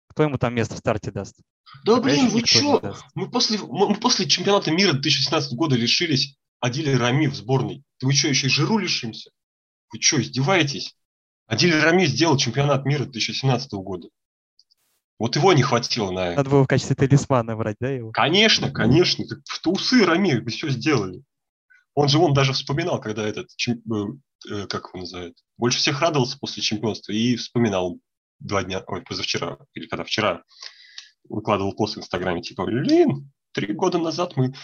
[0.08, 1.39] Кто ему там место в старте даст?
[1.86, 2.95] Да Пока блин, вы что?
[3.15, 7.84] Мы после, мы после чемпионата мира 2016 года лишились Адиля Рами в сборной.
[7.97, 9.32] Ты вы что, еще и Жиру лишимся?
[9.91, 10.95] Вы что, издеваетесь?
[11.47, 14.08] Адиль Рами сделал чемпионат мира 2017 года.
[15.22, 18.10] Вот его не хватило на Надо было в качестве талисмана брать, да, его?
[18.10, 19.24] Конечно, конечно.
[19.46, 21.22] В усы Рами бы все сделали.
[21.94, 23.72] Он же он даже вспоминал, когда этот, э,
[24.50, 28.00] э, как его называют, больше всех радовался после чемпионства и вспоминал
[28.40, 30.42] два дня, ой, позавчера, или когда вчера
[31.30, 34.56] выкладывал пост в Инстаграме, типа, блин, три года назад мы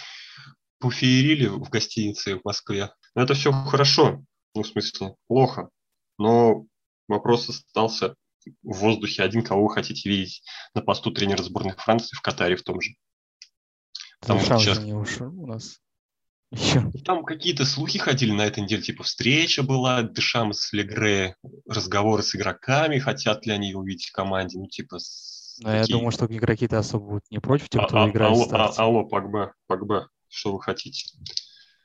[0.80, 2.90] пофеерили в гостинице в Москве.
[3.14, 4.24] Но это все хорошо,
[4.56, 5.70] ну, в смысле, плохо.
[6.18, 6.66] Но
[7.08, 8.16] вопрос остался
[8.64, 12.64] в воздухе один, кого вы хотите видеть на посту тренера сборной Франции в Катаре в
[12.64, 12.92] том же.
[14.20, 14.80] Потому что сейчас...
[14.80, 15.80] не ушел у нас.
[16.52, 16.82] Еще.
[17.04, 21.36] Там какие-то слухи ходили на этой неделе, типа встреча была, Дешам с Легре,
[21.68, 24.98] разговоры с игроками, хотят ли они увидеть в команде, ну типа...
[25.60, 28.48] Ну, я думаю, что игроки-то особо будут не против, тем, кто а, а, играет алло,
[28.52, 31.10] а, алло, Погба, Погба, что вы хотите?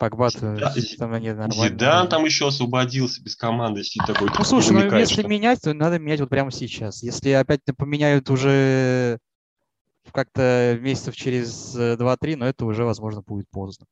[0.03, 1.53] Погба там они нормально.
[1.53, 4.31] Зидан там еще освободился без команды, сидит такой.
[4.37, 7.05] Ну, слушай, ну, если что- менять, то надо менять вот прямо сейчас.
[7.05, 9.21] Если опять поменяют уже
[10.11, 13.87] как-то месяцев через э, 2-3, но это уже, возможно, будет поздно.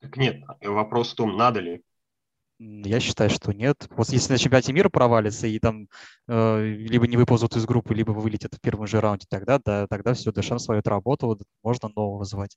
[0.00, 1.82] Так нет, вопрос в том, надо ли.
[2.60, 3.88] Я считаю, что нет.
[3.90, 5.88] Вот если на чемпионате мира провалится и там
[6.28, 10.14] э, либо не выползут из группы, либо вылетят в первом же раунде, тогда, да, тогда
[10.14, 12.56] все, Дешам свою отработал, можно нового звать.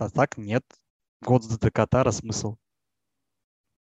[0.00, 0.64] А так нет.
[1.20, 2.56] Год до Катара смысл.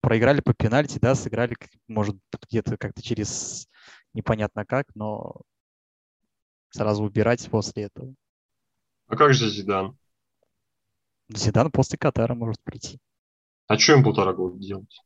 [0.02, 1.56] Проиграли по пенальти, да, сыграли,
[1.88, 2.16] может,
[2.50, 3.68] где-то как-то через
[4.14, 5.42] непонятно как, но
[6.72, 8.16] сразу убирать после этого.
[9.08, 9.96] А как же Зидан?
[11.30, 12.98] Зидан после Катара может прийти.
[13.68, 15.00] А что им полтора года делать?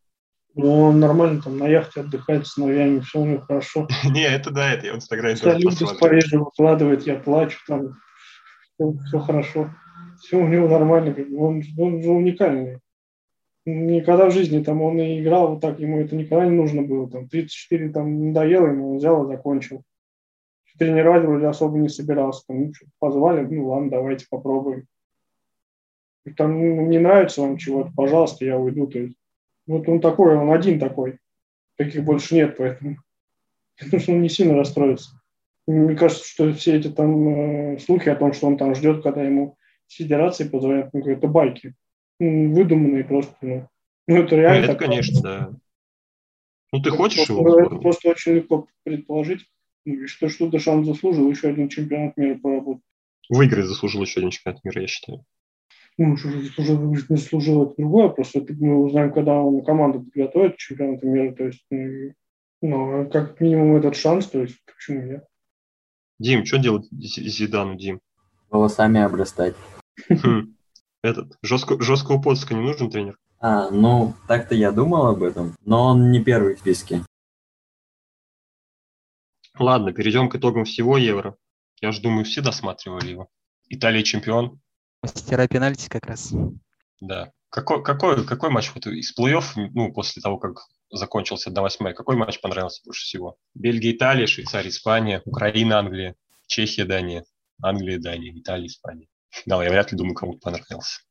[0.53, 3.85] Ну, он нормально там на яхте отдыхает с сыновьями, все у него хорошо.
[4.05, 5.99] Не, это да, это я в Инстаграме тоже из посмотрел.
[5.99, 7.99] Парижа выкладывает, я плачу, там
[8.77, 9.69] все, хорошо.
[10.21, 12.77] Все у него нормально, он, он же уникальный.
[13.65, 17.09] Никогда в жизни там он и играл вот так, ему это никогда не нужно было.
[17.09, 19.83] Там 34 там надоело ему, взял и закончил.
[20.77, 22.43] Тренировать вроде особо не собирался.
[22.47, 24.85] Там, ну, позвали, ну ладно, давайте попробуем.
[26.37, 28.87] Там ну, не нравится вам чего-то, пожалуйста, я уйду.
[28.87, 29.17] То есть,
[29.67, 31.19] вот он такой, он один такой.
[31.77, 32.97] Таких больше нет, поэтому
[34.07, 35.21] он не сильно расстроится.
[35.67, 39.23] Мне кажется, что все эти там э, слухи о том, что он там ждет, когда
[39.23, 39.55] ему
[39.93, 41.75] федерации позвонят, ну, это байки.
[42.19, 43.35] Выдуманные просто.
[43.41, 43.67] Ну,
[44.07, 44.79] ну это Ну, реально это, так.
[44.79, 45.53] конечно, да.
[46.71, 49.45] Ну, ты хочешь просто, его это просто очень легко предположить,
[49.85, 52.83] ну, что, что Дешан заслужил еще один чемпионат мира поработать.
[53.29, 55.25] Выиграть заслужил еще один чемпионат мира, я считаю.
[55.97, 58.09] Ну, что заслужил, выиграть не заслужил, это другое.
[58.09, 61.33] Просто это мы узнаем, когда он команду подготовит к чемпионату мира.
[61.33, 62.13] То есть, ну,
[62.61, 65.25] ну, а как минимум этот шанс, то есть, почему нет?
[66.19, 67.99] Дим, что делать Зи- Зидану, Дим?
[68.51, 69.55] волосами обрастать.
[70.09, 70.55] Хм.
[71.03, 73.17] Этот, жестко, жесткого подска не нужен тренер?
[73.39, 77.03] А, ну, так-то я думал об этом, но он не первый в списке.
[79.57, 81.35] Ладно, перейдем к итогам всего Евро.
[81.81, 83.29] Я же думаю, все досматривали его.
[83.67, 84.59] Италия чемпион,
[85.01, 86.33] Мастера пенальти как раз.
[86.99, 87.31] да.
[87.49, 92.15] Какой, какой, какой матч вот из плей-офф, ну, после того, как закончился до восьмой, какой
[92.15, 93.35] матч понравился больше всего?
[93.55, 96.15] Бельгия, Италия, Швейцария, Испания, Украина, Англия,
[96.47, 97.25] Чехия, Дания,
[97.61, 99.07] Англия, Дания, Италия, Испания.
[99.45, 101.01] Да, я вряд ли думаю, кому-то понравился.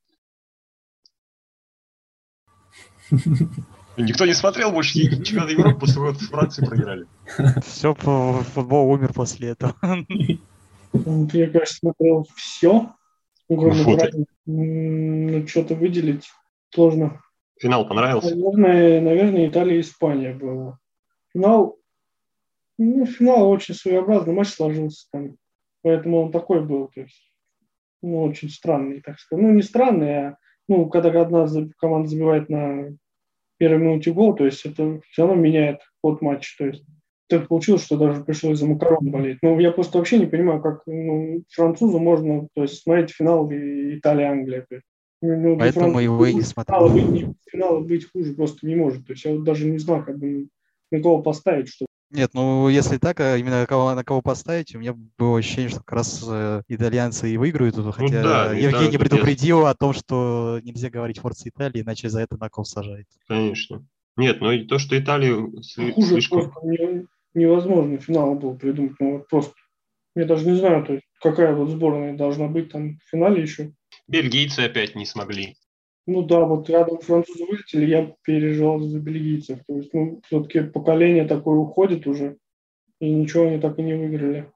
[3.96, 7.06] Никто не смотрел больше чемпионат Европы после того, как Франции проиграли.
[7.66, 9.74] Все, футбол умер после этого.
[10.92, 12.92] Ну, Я, конечно, смотрел все,
[13.48, 13.92] Вот.
[13.94, 14.26] Украины.
[14.46, 16.28] М, Ну, что-то выделить
[16.70, 17.22] сложно.
[17.60, 18.34] Финал понравился?
[18.34, 20.78] Наверное, наверное, Италия и Испания было.
[21.32, 21.76] Финал,
[22.78, 25.36] ну, финал очень своеобразный матч сложился там.
[25.82, 27.29] Поэтому он такой был, то есть,
[28.02, 29.42] ну, очень странный, так сказать.
[29.44, 30.36] Ну, не странный, а,
[30.68, 31.46] ну, когда одна
[31.78, 32.96] команда забивает на
[33.58, 36.84] первой минуте гол, то есть это все равно меняет ход матча, то есть
[37.28, 39.38] так получилось, что даже пришлось за макарон болеть.
[39.40, 44.66] Ну, я просто вообще не понимаю, как ну, французу можно, то есть, смотреть финал Италия-Англия.
[45.22, 46.94] Ну, для Поэтому его и не француза финала смотрел.
[46.94, 49.06] быть, не- финала быть хуже просто не может.
[49.06, 50.48] То есть я вот даже не знаю, как бы
[50.90, 54.74] на кого поставить, что Нет, ну если так, а именно на кого, на кого поставить,
[54.74, 57.76] у меня было ощущение, что как раз э, итальянцы и выиграют.
[57.76, 62.20] тут, Хотя да, Евгений Италия, предупредил о том, что нельзя говорить Форца Италии, иначе за
[62.20, 63.06] это на кол сажает.
[63.28, 63.86] Конечно.
[64.16, 66.50] Нет, ну и то, что Италию сли- хуже слишком...
[66.50, 68.94] просто не- невозможно финал был придумать.
[68.98, 69.54] Ну, вот просто
[70.16, 73.72] я даже не знаю, то есть, какая вот сборная должна быть там в финале еще.
[74.08, 75.54] Бельгийцы опять не смогли.
[76.10, 79.60] Ну да, вот рядом французы вылетели, я переживал за бельгийцев.
[79.64, 82.36] То есть, ну, все-таки поколение такое уходит уже,
[82.98, 84.50] и ничего они так и не выиграли.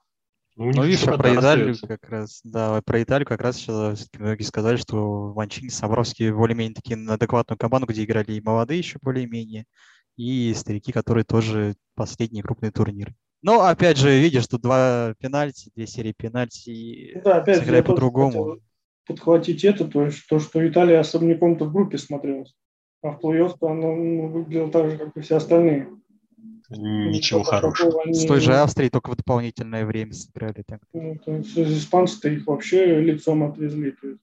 [0.57, 1.87] Ну, Ну, видишь, а про Италию остается.
[1.87, 6.97] как раз, да, про Италию как раз сейчас многие сказали, что Манчини, Самбровский более-менее такие
[6.97, 9.65] на адекватную команду, где играли и молодые еще более-менее,
[10.17, 13.15] и старики, которые тоже последние крупные турниры.
[13.43, 18.31] Но, опять же, видишь, тут два пенальти, две серии пенальти, Ну Да, опять тоже по-другому.
[18.31, 18.61] хотел
[19.07, 22.55] подхватить это, то есть то, что Италия особняком-то в группе смотрелась.
[23.03, 25.89] А в плей-офф она ну, выглядела так же, как и все остальные.
[26.71, 28.03] Ничего Такого хорошего.
[28.03, 30.65] они- С той же Австрией только в дополнительное время сыграли.
[30.67, 30.81] Так.
[30.95, 33.91] Ну, то есть испанцы-то их вообще лицом отвезли.
[33.91, 34.21] То есть.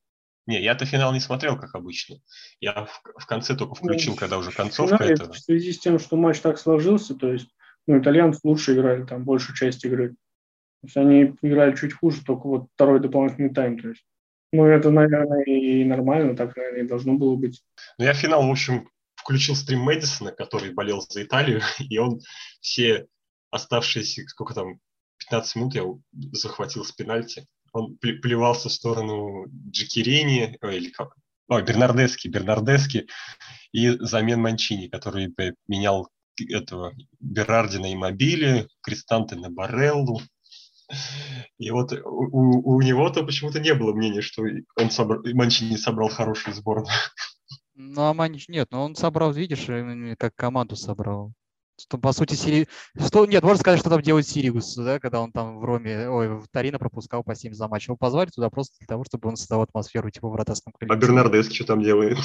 [0.47, 2.17] Не, я-то финал не смотрел, как обычно.
[2.59, 5.33] Я в, в конце только включил, Ну, когда уже концовка финале этого.
[5.33, 7.47] В связи с тем, что матч так сложился, то есть
[7.87, 10.09] ну, итальянцы лучше играли, там большую часть игры.
[10.09, 13.79] То есть они играли чуть хуже, только вот второй дополнительный тайм.
[13.79, 14.03] То есть.
[14.51, 17.61] Ну, это, наверное, и нормально, так, наверное, и должно было быть.
[17.97, 22.19] Ну, я финал, в общем, включил стрим Мэдисона, который болел за Италию, и он
[22.59, 23.07] все
[23.49, 24.79] оставшиеся, сколько там,
[25.19, 25.83] 15 минут я
[26.33, 27.45] захватил с пенальти.
[27.73, 31.15] Он пле- плевался в сторону Джекерини, ой, или как,
[31.51, 33.07] Ой, Бернардески, Бернардески
[33.73, 35.35] и замен Манчини, который
[35.67, 36.09] менял
[36.49, 40.21] этого Берардина и Мобили, Кристанте на Бареллу.
[41.57, 44.43] И вот у, у него-то почему-то не было мнения, что
[44.75, 46.89] он собрал, Манчини собрал хорошую сборную.
[47.75, 49.65] Ну, а Манич нет, но он собрал, видишь,
[50.17, 51.33] как команду собрал.
[51.81, 52.67] Что, по сути, Сири...
[52.99, 56.29] что, нет, можно сказать, что там делает Сириус, да, когда он там в Роме, ой,
[56.39, 57.87] в Торино пропускал по 7 за матч.
[57.87, 60.97] Его позвали туда просто для того, чтобы он создавал атмосферу типа в вратарском коллективе.
[60.97, 62.17] А Бернардески что там делает?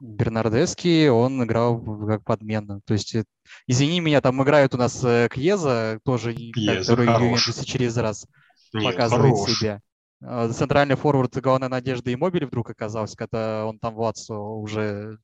[0.00, 2.80] Бернардески, он играл как подмена.
[2.84, 3.24] То есть, э,
[3.66, 8.26] извини меня, там играют у нас э, Кьеза, тоже, Кьеза, который Ювентусе через раз
[8.74, 9.58] Нет, показывает хорош.
[9.58, 9.80] себя.
[10.20, 15.18] А, центральный форвард главная надежда и мобили вдруг оказался, когда он там в Лацо уже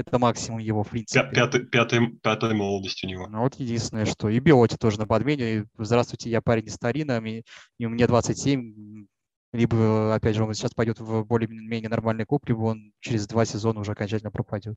[0.00, 1.28] это максимум его, в принципе.
[1.32, 3.26] Пятый, пятый, пятая молодость у него.
[3.28, 4.28] Ну вот единственное, что.
[4.28, 5.66] И Биоти тоже на подмене.
[5.78, 7.44] Здравствуйте, я парень из Тарина, и
[7.78, 9.06] мне 27.
[9.52, 13.80] Либо, опять же, он сейчас пойдет в более-менее нормальный клуб, либо он через два сезона
[13.80, 14.76] уже окончательно пропадет.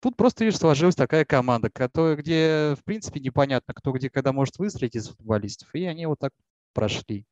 [0.00, 4.58] Тут просто, видишь, сложилась такая команда, которая, где, в принципе, непонятно, кто где когда может
[4.58, 5.68] выстрелить из футболистов.
[5.72, 6.32] И они вот так
[6.72, 7.24] прошли.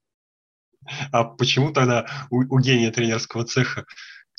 [1.13, 3.85] А почему тогда у, у гения тренерского цеха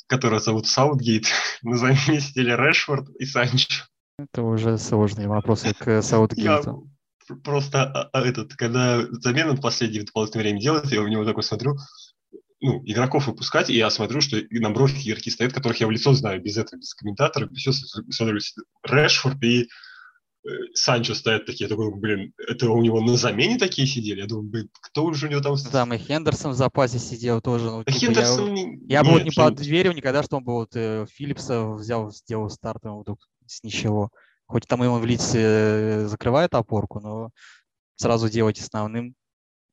[0.08, 1.26] которого зовут Саутгейт,
[1.62, 3.84] на замене сидели Решфорд и Санчо.
[4.18, 6.90] Это уже сложные вопросы к Саутгейту.
[7.28, 11.24] Я просто а, а, этот, когда замену последнее в дополнительное время делает, я у него
[11.24, 11.76] такой смотрю,
[12.60, 16.12] ну, игроков выпускать, и я смотрю, что на бровке игроки стоят, которых я в лицо
[16.14, 18.40] знаю, без этого, без комментаторов, все смотрю,
[18.82, 19.68] Решфорд и
[20.74, 24.20] Санчо стоят такие, я такой, блин, это у него на замене такие сидели?
[24.20, 25.56] Я думаю, блин, кто уже у него там...
[25.56, 27.66] Там и Хендерсон в запасе сидел тоже.
[27.66, 28.54] Ну, типа, Хендерсон...
[28.54, 32.48] Я, я бы вот не подверил никогда, что он бы вот э, Филлипса взял, сделал
[32.50, 34.10] стартом вдруг с ничего.
[34.46, 37.30] Хоть там ему в лице э, закрывает опорку, но
[37.96, 39.14] сразу делать основным.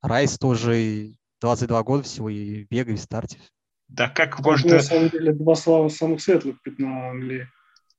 [0.01, 3.39] Райс тоже 22 года всего и бегает в старте.
[3.87, 4.75] Да как можно...
[4.75, 7.47] На самом деле два слава самых светлых пятна Англии.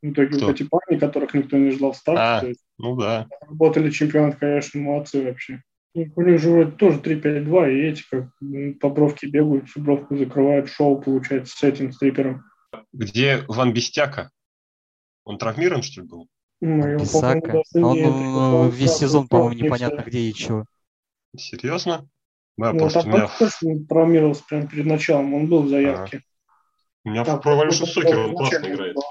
[0.07, 0.47] В итоге Кто?
[0.47, 2.53] вот эти парни, которых никто не ждал в старте.
[2.53, 3.27] А, ну да.
[3.41, 5.63] Работали чемпионат, конечно, молодцы вообще.
[5.95, 8.29] И у них же вроде тоже 3-5-2, и эти как
[8.81, 12.45] по бровке бегают, всю бровку закрывают, шоу получается с этим стрипером.
[12.93, 14.31] Где Ван Бестяка?
[15.25, 16.29] Он травмирован, что ли, был?
[16.61, 17.63] Ну, Бисака.
[17.75, 20.67] Он, он весь сезон, по-моему, непонятно где и чего.
[21.37, 22.09] Серьезно?
[22.57, 23.29] Да, ну, просто так меня...
[23.65, 26.23] он травмировался прямо перед началом, он был в заявке.
[27.05, 28.95] У меня так, про Валюшу Сокер, он классно играет.
[28.95, 29.03] Был.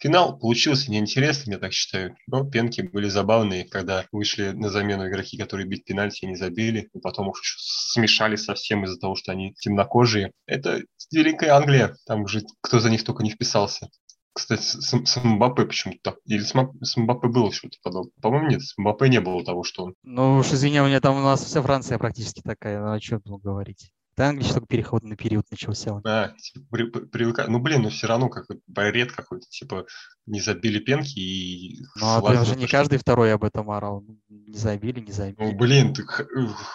[0.00, 2.16] Финал получился неинтересным, я так считаю.
[2.26, 6.88] Но пенки были забавные, когда вышли на замену игроки, которые бить пенальти не забили.
[6.94, 10.32] И потом уж смешали совсем из-за того, что они темнокожие.
[10.46, 10.82] Это
[11.12, 11.96] Великая Англия.
[12.06, 13.90] Там же кто за них только не вписался.
[14.32, 16.16] Кстати, с, Мбаппе почему-то так.
[16.24, 18.12] Или с, с Мбаппе было что-то подобное.
[18.22, 19.94] По-моему, нет, с Мбаппе не было того, что он...
[20.02, 22.80] Ну уж извини, у меня там у нас вся Франция практически такая.
[22.80, 23.92] Ну, о чем говорить?
[24.16, 26.00] Да, Англии только переходный период начался.
[26.00, 27.48] Да, типа, при.
[27.48, 29.86] Ну, блин, ну все равно как бред какой-то, типа,
[30.26, 31.82] не забили пенки и...
[31.96, 34.04] Ну, а ты уже не каждый второй об этом орал.
[34.28, 35.50] Не забили, не забили.
[35.50, 36.04] Ну, блин, ты,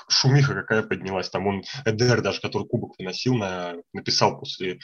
[0.10, 1.30] шумиха какая поднялась.
[1.30, 4.80] Там он, Эдер даже, который кубок выносил, на, написал после,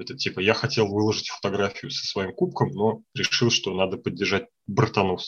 [0.00, 5.22] это, типа, я хотел выложить фотографию со своим кубком, но решил, что надо поддержать братанов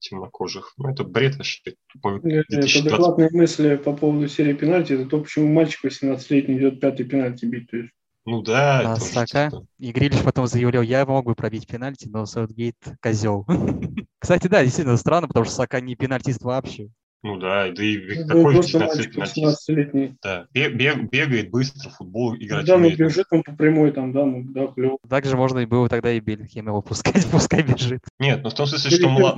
[0.00, 0.74] темнокожих.
[0.76, 1.60] Ну, это бред вообще.
[2.02, 2.76] 2020.
[2.76, 4.94] Это адекватные мысли по поводу серии пенальти.
[4.94, 7.70] Это то, почему мальчик 18-летний идет пятый пенальти бить.
[7.70, 7.90] То есть.
[8.24, 8.92] Ну да.
[8.92, 13.46] А Сака и Грилиш потом заявлял, я мог бы пробить пенальти, но Саутгейт козел.
[14.18, 16.90] Кстати, да, действительно странно, потому что Сака не пенальтист вообще.
[17.22, 20.16] Ну да, да и ну, какой 19-летний.
[20.22, 24.42] Да, бег, бегает быстро, футбол играть Да, ну бежит он по прямой там, да, ну
[24.44, 24.98] да, клево.
[25.08, 28.00] Также можно и было тогда и Бельхем его пускать, пускай бежит.
[28.18, 29.36] Нет, ну в том смысле, что мало,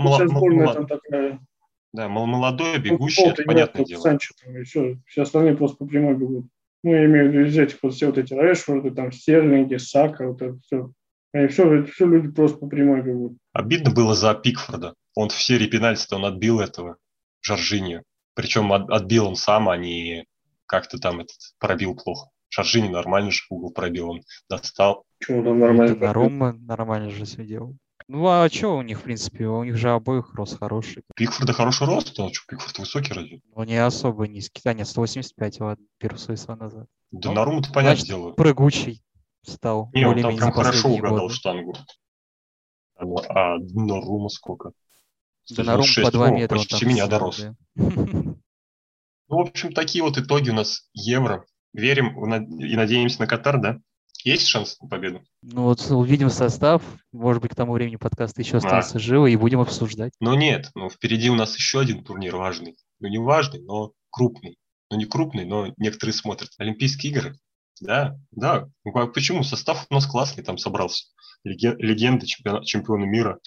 [1.92, 4.00] да, молодой, ну, бегущий, это понятное дело.
[4.00, 6.46] Санчо, там, и все, все остальные просто по прямой бегут.
[6.82, 10.26] Ну, я имею в виду из этих вот все вот эти Решфорды, там, Стерлинги, Сака,
[10.26, 10.90] вот это все.
[11.34, 13.36] И все, все люди просто по прямой бегут.
[13.52, 14.94] Обидно было за Пикфорда.
[15.14, 16.96] Он в серии пенальти он отбил этого.
[17.42, 18.02] Жоржини.
[18.34, 20.24] Причем от, отбил он сам, а не
[20.66, 22.30] как-то там этот пробил плохо.
[22.48, 25.04] Жоржини нормально же угол пробил, он достал.
[25.18, 25.96] Почему там нормально?
[25.96, 27.76] На Рома нормально же все делал.
[28.08, 31.02] Ну а что у них, в принципе, у них же обоих рост хороший.
[31.14, 33.40] Пикфорда хороший рост, а что, Пикфорд высокий разве?
[33.54, 36.88] Ну не особо низкий, да нет, 185, ладно, первый свой назад.
[37.10, 38.32] Да ну, на Рому-то понятное дело.
[38.32, 39.02] прыгучий
[39.42, 39.90] стал.
[39.92, 41.34] Не, он там прям хорошо угадал годы.
[41.34, 41.74] штангу.
[42.96, 44.72] А, а на Рума сколько?
[45.50, 46.56] Донорум по 2 метра.
[46.56, 47.44] Почти меня дорос.
[49.28, 51.46] Ну, в общем, такие вот итоги у нас Евро.
[51.72, 53.78] Верим и надеемся на Катар, да?
[54.24, 55.22] Есть шанс на победу?
[55.42, 56.82] Ну вот увидим состав.
[57.12, 59.00] Может быть, к тому времени подкаст еще останется а.
[59.00, 60.12] живо и будем обсуждать.
[60.20, 62.76] Но нет, ну впереди у нас еще один турнир важный.
[63.00, 64.58] Ну не важный, но крупный.
[64.90, 66.50] Ну не крупный, но некоторые смотрят.
[66.58, 67.36] Олимпийские игры
[67.80, 68.68] Да, да.
[68.84, 69.42] Ну, а почему?
[69.42, 71.06] Состав у нас классный там собрался.
[71.42, 73.40] Легенды, чемпиона, чемпионы мира.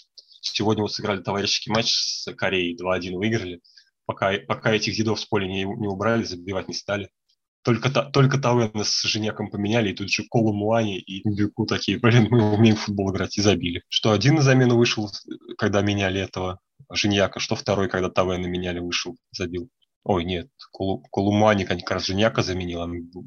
[0.54, 3.62] Сегодня вот сыграли товарищеский матч с Кореей, 2-1 выиграли.
[4.06, 7.10] Пока, пока этих дедов с поля не, не убрали, забивать не стали.
[7.64, 12.28] Только, только Тауэна с Женяком поменяли, и тут же Колу Муани и Бюку такие, блин,
[12.30, 13.82] мы умеем в футбол играть, и забили.
[13.90, 15.10] Что один на замену вышел,
[15.58, 16.60] когда меняли этого
[16.92, 19.70] Женьяка, что второй, когда Тауэна меняли, вышел, забил.
[20.04, 20.48] Ой, нет,
[21.12, 22.82] Колумани как раз Женяка заменил,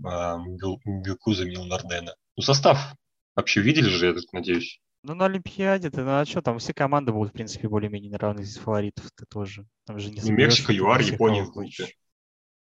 [0.07, 0.39] а
[0.85, 2.15] Бюку заменил Нардена.
[2.37, 2.95] Ну, состав
[3.35, 4.81] вообще видели же, я надеюсь?
[5.09, 8.45] Ну, на Олимпиаде, ну а что, там все команды будут, в принципе, более-менее на равных
[8.45, 9.67] из фаворитов ты тоже.
[9.87, 11.47] Там же не ну, Мексика, ЮАР, Япония.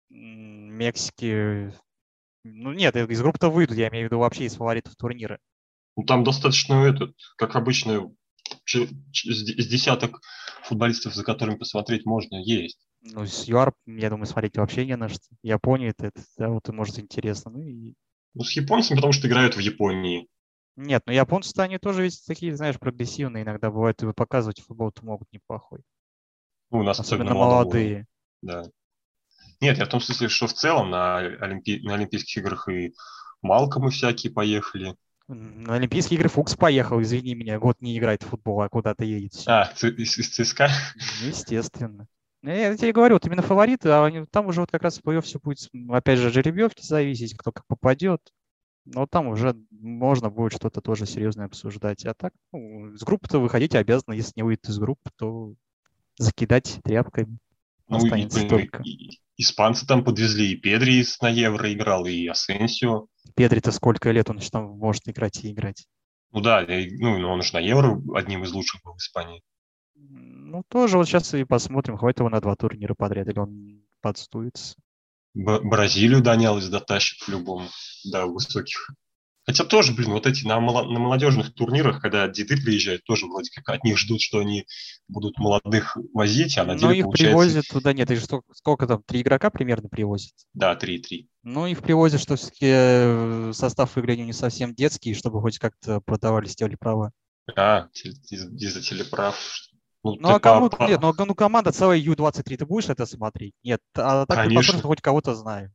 [0.08, 1.74] Мексики...
[2.44, 5.38] Ну, нет, из группы-то выйдут, я имею в виду вообще из фаворитов турнира.
[5.94, 8.10] Ну, там достаточно этот, как обычно,
[8.64, 10.22] с десяток
[10.62, 12.78] футболистов, за которыми посмотреть можно, есть.
[13.02, 15.20] Ну, с ЮАР, я думаю, смотреть вообще не на что.
[15.42, 17.50] Япония, это, это да, вот и может интересно.
[17.50, 17.92] Ну, и...
[18.32, 20.28] ну, с японцами, потому что играют в Японии.
[20.78, 25.26] Нет, ну японцы-то они тоже ведь такие, знаешь, прогрессивные иногда бывают, и показывать футбол-то могут
[25.32, 25.80] неплохой.
[26.70, 28.06] Ну, у нас особенно, особенно молодые.
[28.42, 28.64] Да.
[29.60, 31.80] Нет, я в том смысле, что в целом на, Олимпи...
[31.82, 32.94] на Олимпийских играх и
[33.42, 34.94] Малкомы всякие поехали.
[35.26, 39.32] На Олимпийские игры Фукс поехал, извини меня, год не играет в футбол, а куда-то едет.
[39.48, 40.70] А, из, из ЦСКА?
[41.22, 42.06] Естественно.
[42.42, 45.20] Ну, я тебе говорю, вот именно фавориты, а там уже вот как раз в плей
[45.22, 45.58] все будет,
[45.90, 48.20] опять же, жеребьевки зависеть, кто как попадет.
[48.94, 52.04] Но там уже можно будет что-то тоже серьезное обсуждать.
[52.06, 54.14] А так, ну, из группы-то выходить обязаны.
[54.14, 55.54] Если не выйдет из группы, то
[56.16, 57.38] закидать тряпками.
[57.88, 58.82] Ну, Останется и, только.
[58.82, 63.06] И, испанцы там подвезли, и Педри на Евро играл, и Асенсио.
[63.34, 65.86] Педри-то сколько лет он там может играть и играть?
[66.32, 69.42] Ну да, ну он же на Евро одним из лучших был в Испании.
[69.94, 74.76] Ну, тоже вот сейчас и посмотрим, хватит его на два турнира подряд, или он подстуется.
[75.38, 77.68] Бразилию донялась, дотащит по-любому
[78.04, 78.90] до высоких.
[79.46, 83.68] Хотя тоже, блин, вот эти на, на молодежных турнирах, когда деды приезжают, тоже вроде как
[83.70, 84.66] от них ждут, что они
[85.06, 87.24] будут молодых возить, а на деле Ну, их получается...
[87.24, 90.32] привозят туда, нет, их сколько, сколько там, три игрока примерно привозят?
[90.52, 91.28] Да, три-три.
[91.44, 96.56] Ну, их привозят, что все-таки э, состав, к не совсем детский, чтобы хоть как-то продавались
[96.56, 97.12] телеправа.
[97.56, 99.34] А, из-за телеправ,
[100.04, 100.84] ну, ну а кому по...
[100.84, 103.54] нет, ну, ну команда целая Ю-23, ты будешь это смотреть?
[103.62, 104.50] Нет, а так Конечно.
[104.50, 105.72] ты посмотришь, хоть кого-то знаю.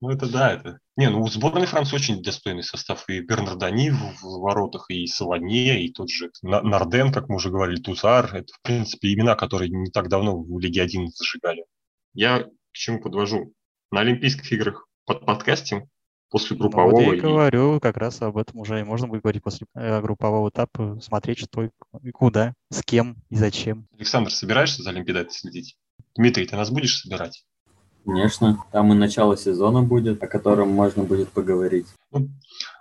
[0.00, 0.78] Ну это да, это.
[0.96, 3.06] Не, ну у сборной Франции очень достойный состав.
[3.08, 7.82] И Бернардани в, в воротах, и Саванье, и тот же Нарден, как мы уже говорили,
[7.82, 8.34] Тузар.
[8.34, 11.66] Это, в принципе, имена, которые не так давно в Лиге 1 зажигали.
[12.14, 13.52] Я к чему подвожу?
[13.90, 15.84] На Олимпийских играх под подкастинг
[16.30, 16.90] после группового.
[16.90, 19.66] Ну, вот я и говорю, как раз об этом уже и можно будет говорить после
[19.74, 23.86] э, группового этапа, смотреть, что и куда, с кем и зачем.
[23.96, 25.76] Александр, собираешься за Олимпиадой следить?
[26.16, 27.44] Дмитрий, ты нас будешь собирать?
[28.04, 31.86] Конечно, там и начало сезона будет, о котором можно будет поговорить.
[32.12, 32.30] Ну,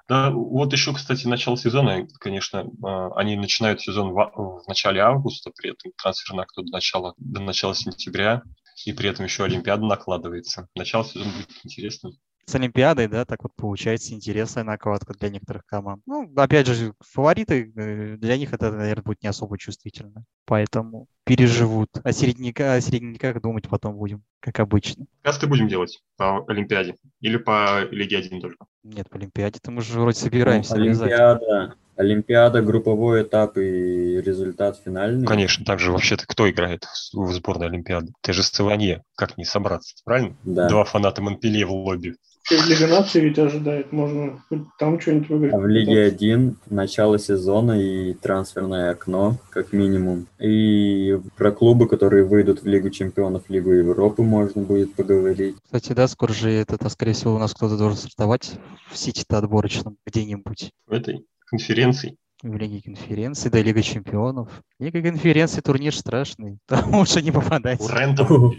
[0.08, 5.52] да, вот еще, кстати, начало сезона, конечно, а, они начинают сезон в, в начале августа,
[5.56, 8.44] при этом трансферное окно до начала, до начала сентября,
[8.86, 10.68] и при этом еще Олимпиада накладывается.
[10.74, 12.14] Начало сезона будет интересным
[12.50, 16.02] с Олимпиадой, да, так вот получается интересная накладка для некоторых команд.
[16.08, 20.24] Ну, опять же, фавориты, э, для них это, наверное, будет не особо чувствительно.
[20.46, 21.90] Поэтому переживут.
[22.04, 25.06] О, середняка, о середняках думать потом будем, как обычно.
[25.22, 26.96] Касты будем делать по Олимпиаде?
[27.22, 28.66] Или по Лиге 1 только?
[28.84, 30.76] Нет, по Олимпиаде-то мы же вроде собираемся.
[30.76, 35.28] Ну, Олимпиада, Олимпиада, групповой этап и результат финальный.
[35.28, 38.12] Конечно, также вообще-то кто играет в сборной Олимпиады?
[38.22, 40.36] Ты же Саванье, как не собраться, правильно?
[40.46, 40.68] Да.
[40.68, 42.16] Два фаната Монпелье в лобби.
[42.52, 44.42] Лига нации ведь ожидает, можно
[44.80, 45.54] там что-нибудь выиграть.
[45.54, 50.28] А в Лиге 1 начало сезона и трансферное окно, как минимум.
[50.40, 55.58] И про клубы, которые выйдут в Лигу чемпионов, Лигу Европы можно будет поговорить.
[55.64, 58.54] Кстати, да, скоро же это, скорее всего, у нас кто-то должен стартовать
[58.92, 60.72] в сити-то отборочном где-нибудь.
[60.88, 62.18] В этой конференции.
[62.42, 64.50] В Лиге конференции, да, Лига чемпионов.
[64.80, 66.58] Лига конференции турнир страшный.
[66.68, 67.86] Там лучше не попадать.
[67.88, 68.56] Рэндом.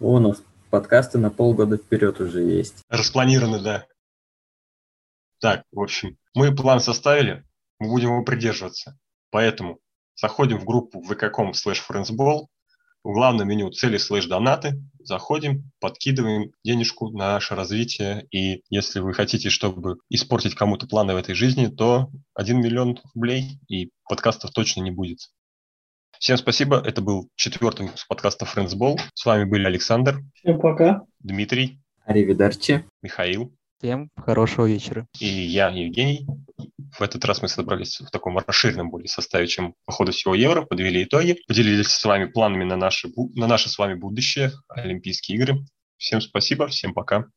[0.00, 2.84] У нас подкасты на полгода вперед уже есть.
[2.88, 3.86] Распланированы, да.
[5.40, 7.44] Так, в общем, мы план составили,
[7.78, 8.98] мы будем его придерживаться.
[9.30, 9.78] Поэтому
[10.16, 12.46] заходим в группу vk.com slash friendsball,
[13.04, 18.26] в главном меню цели слэш донаты, заходим, подкидываем денежку на наше развитие.
[18.30, 23.60] И если вы хотите, чтобы испортить кому-то планы в этой жизни, то 1 миллион рублей
[23.68, 25.30] и подкастов точно не будет.
[26.20, 26.82] Всем спасибо.
[26.84, 28.98] Это был четвертый выпуск подкаста Friends Ball.
[29.14, 30.20] С вами были Александр.
[30.34, 31.02] Всем пока.
[31.20, 31.78] Дмитрий.
[32.04, 32.84] Аривидерчи.
[33.02, 33.54] Михаил.
[33.78, 35.06] Всем хорошего вечера.
[35.20, 36.26] И я, Евгений.
[36.98, 40.62] В этот раз мы собрались в таком расширенном более составе, чем по ходу всего Евро,
[40.62, 45.64] подвели итоги, поделились с вами планами на наше, на наше с вами будущее, Олимпийские игры.
[45.98, 47.26] Всем спасибо, всем пока.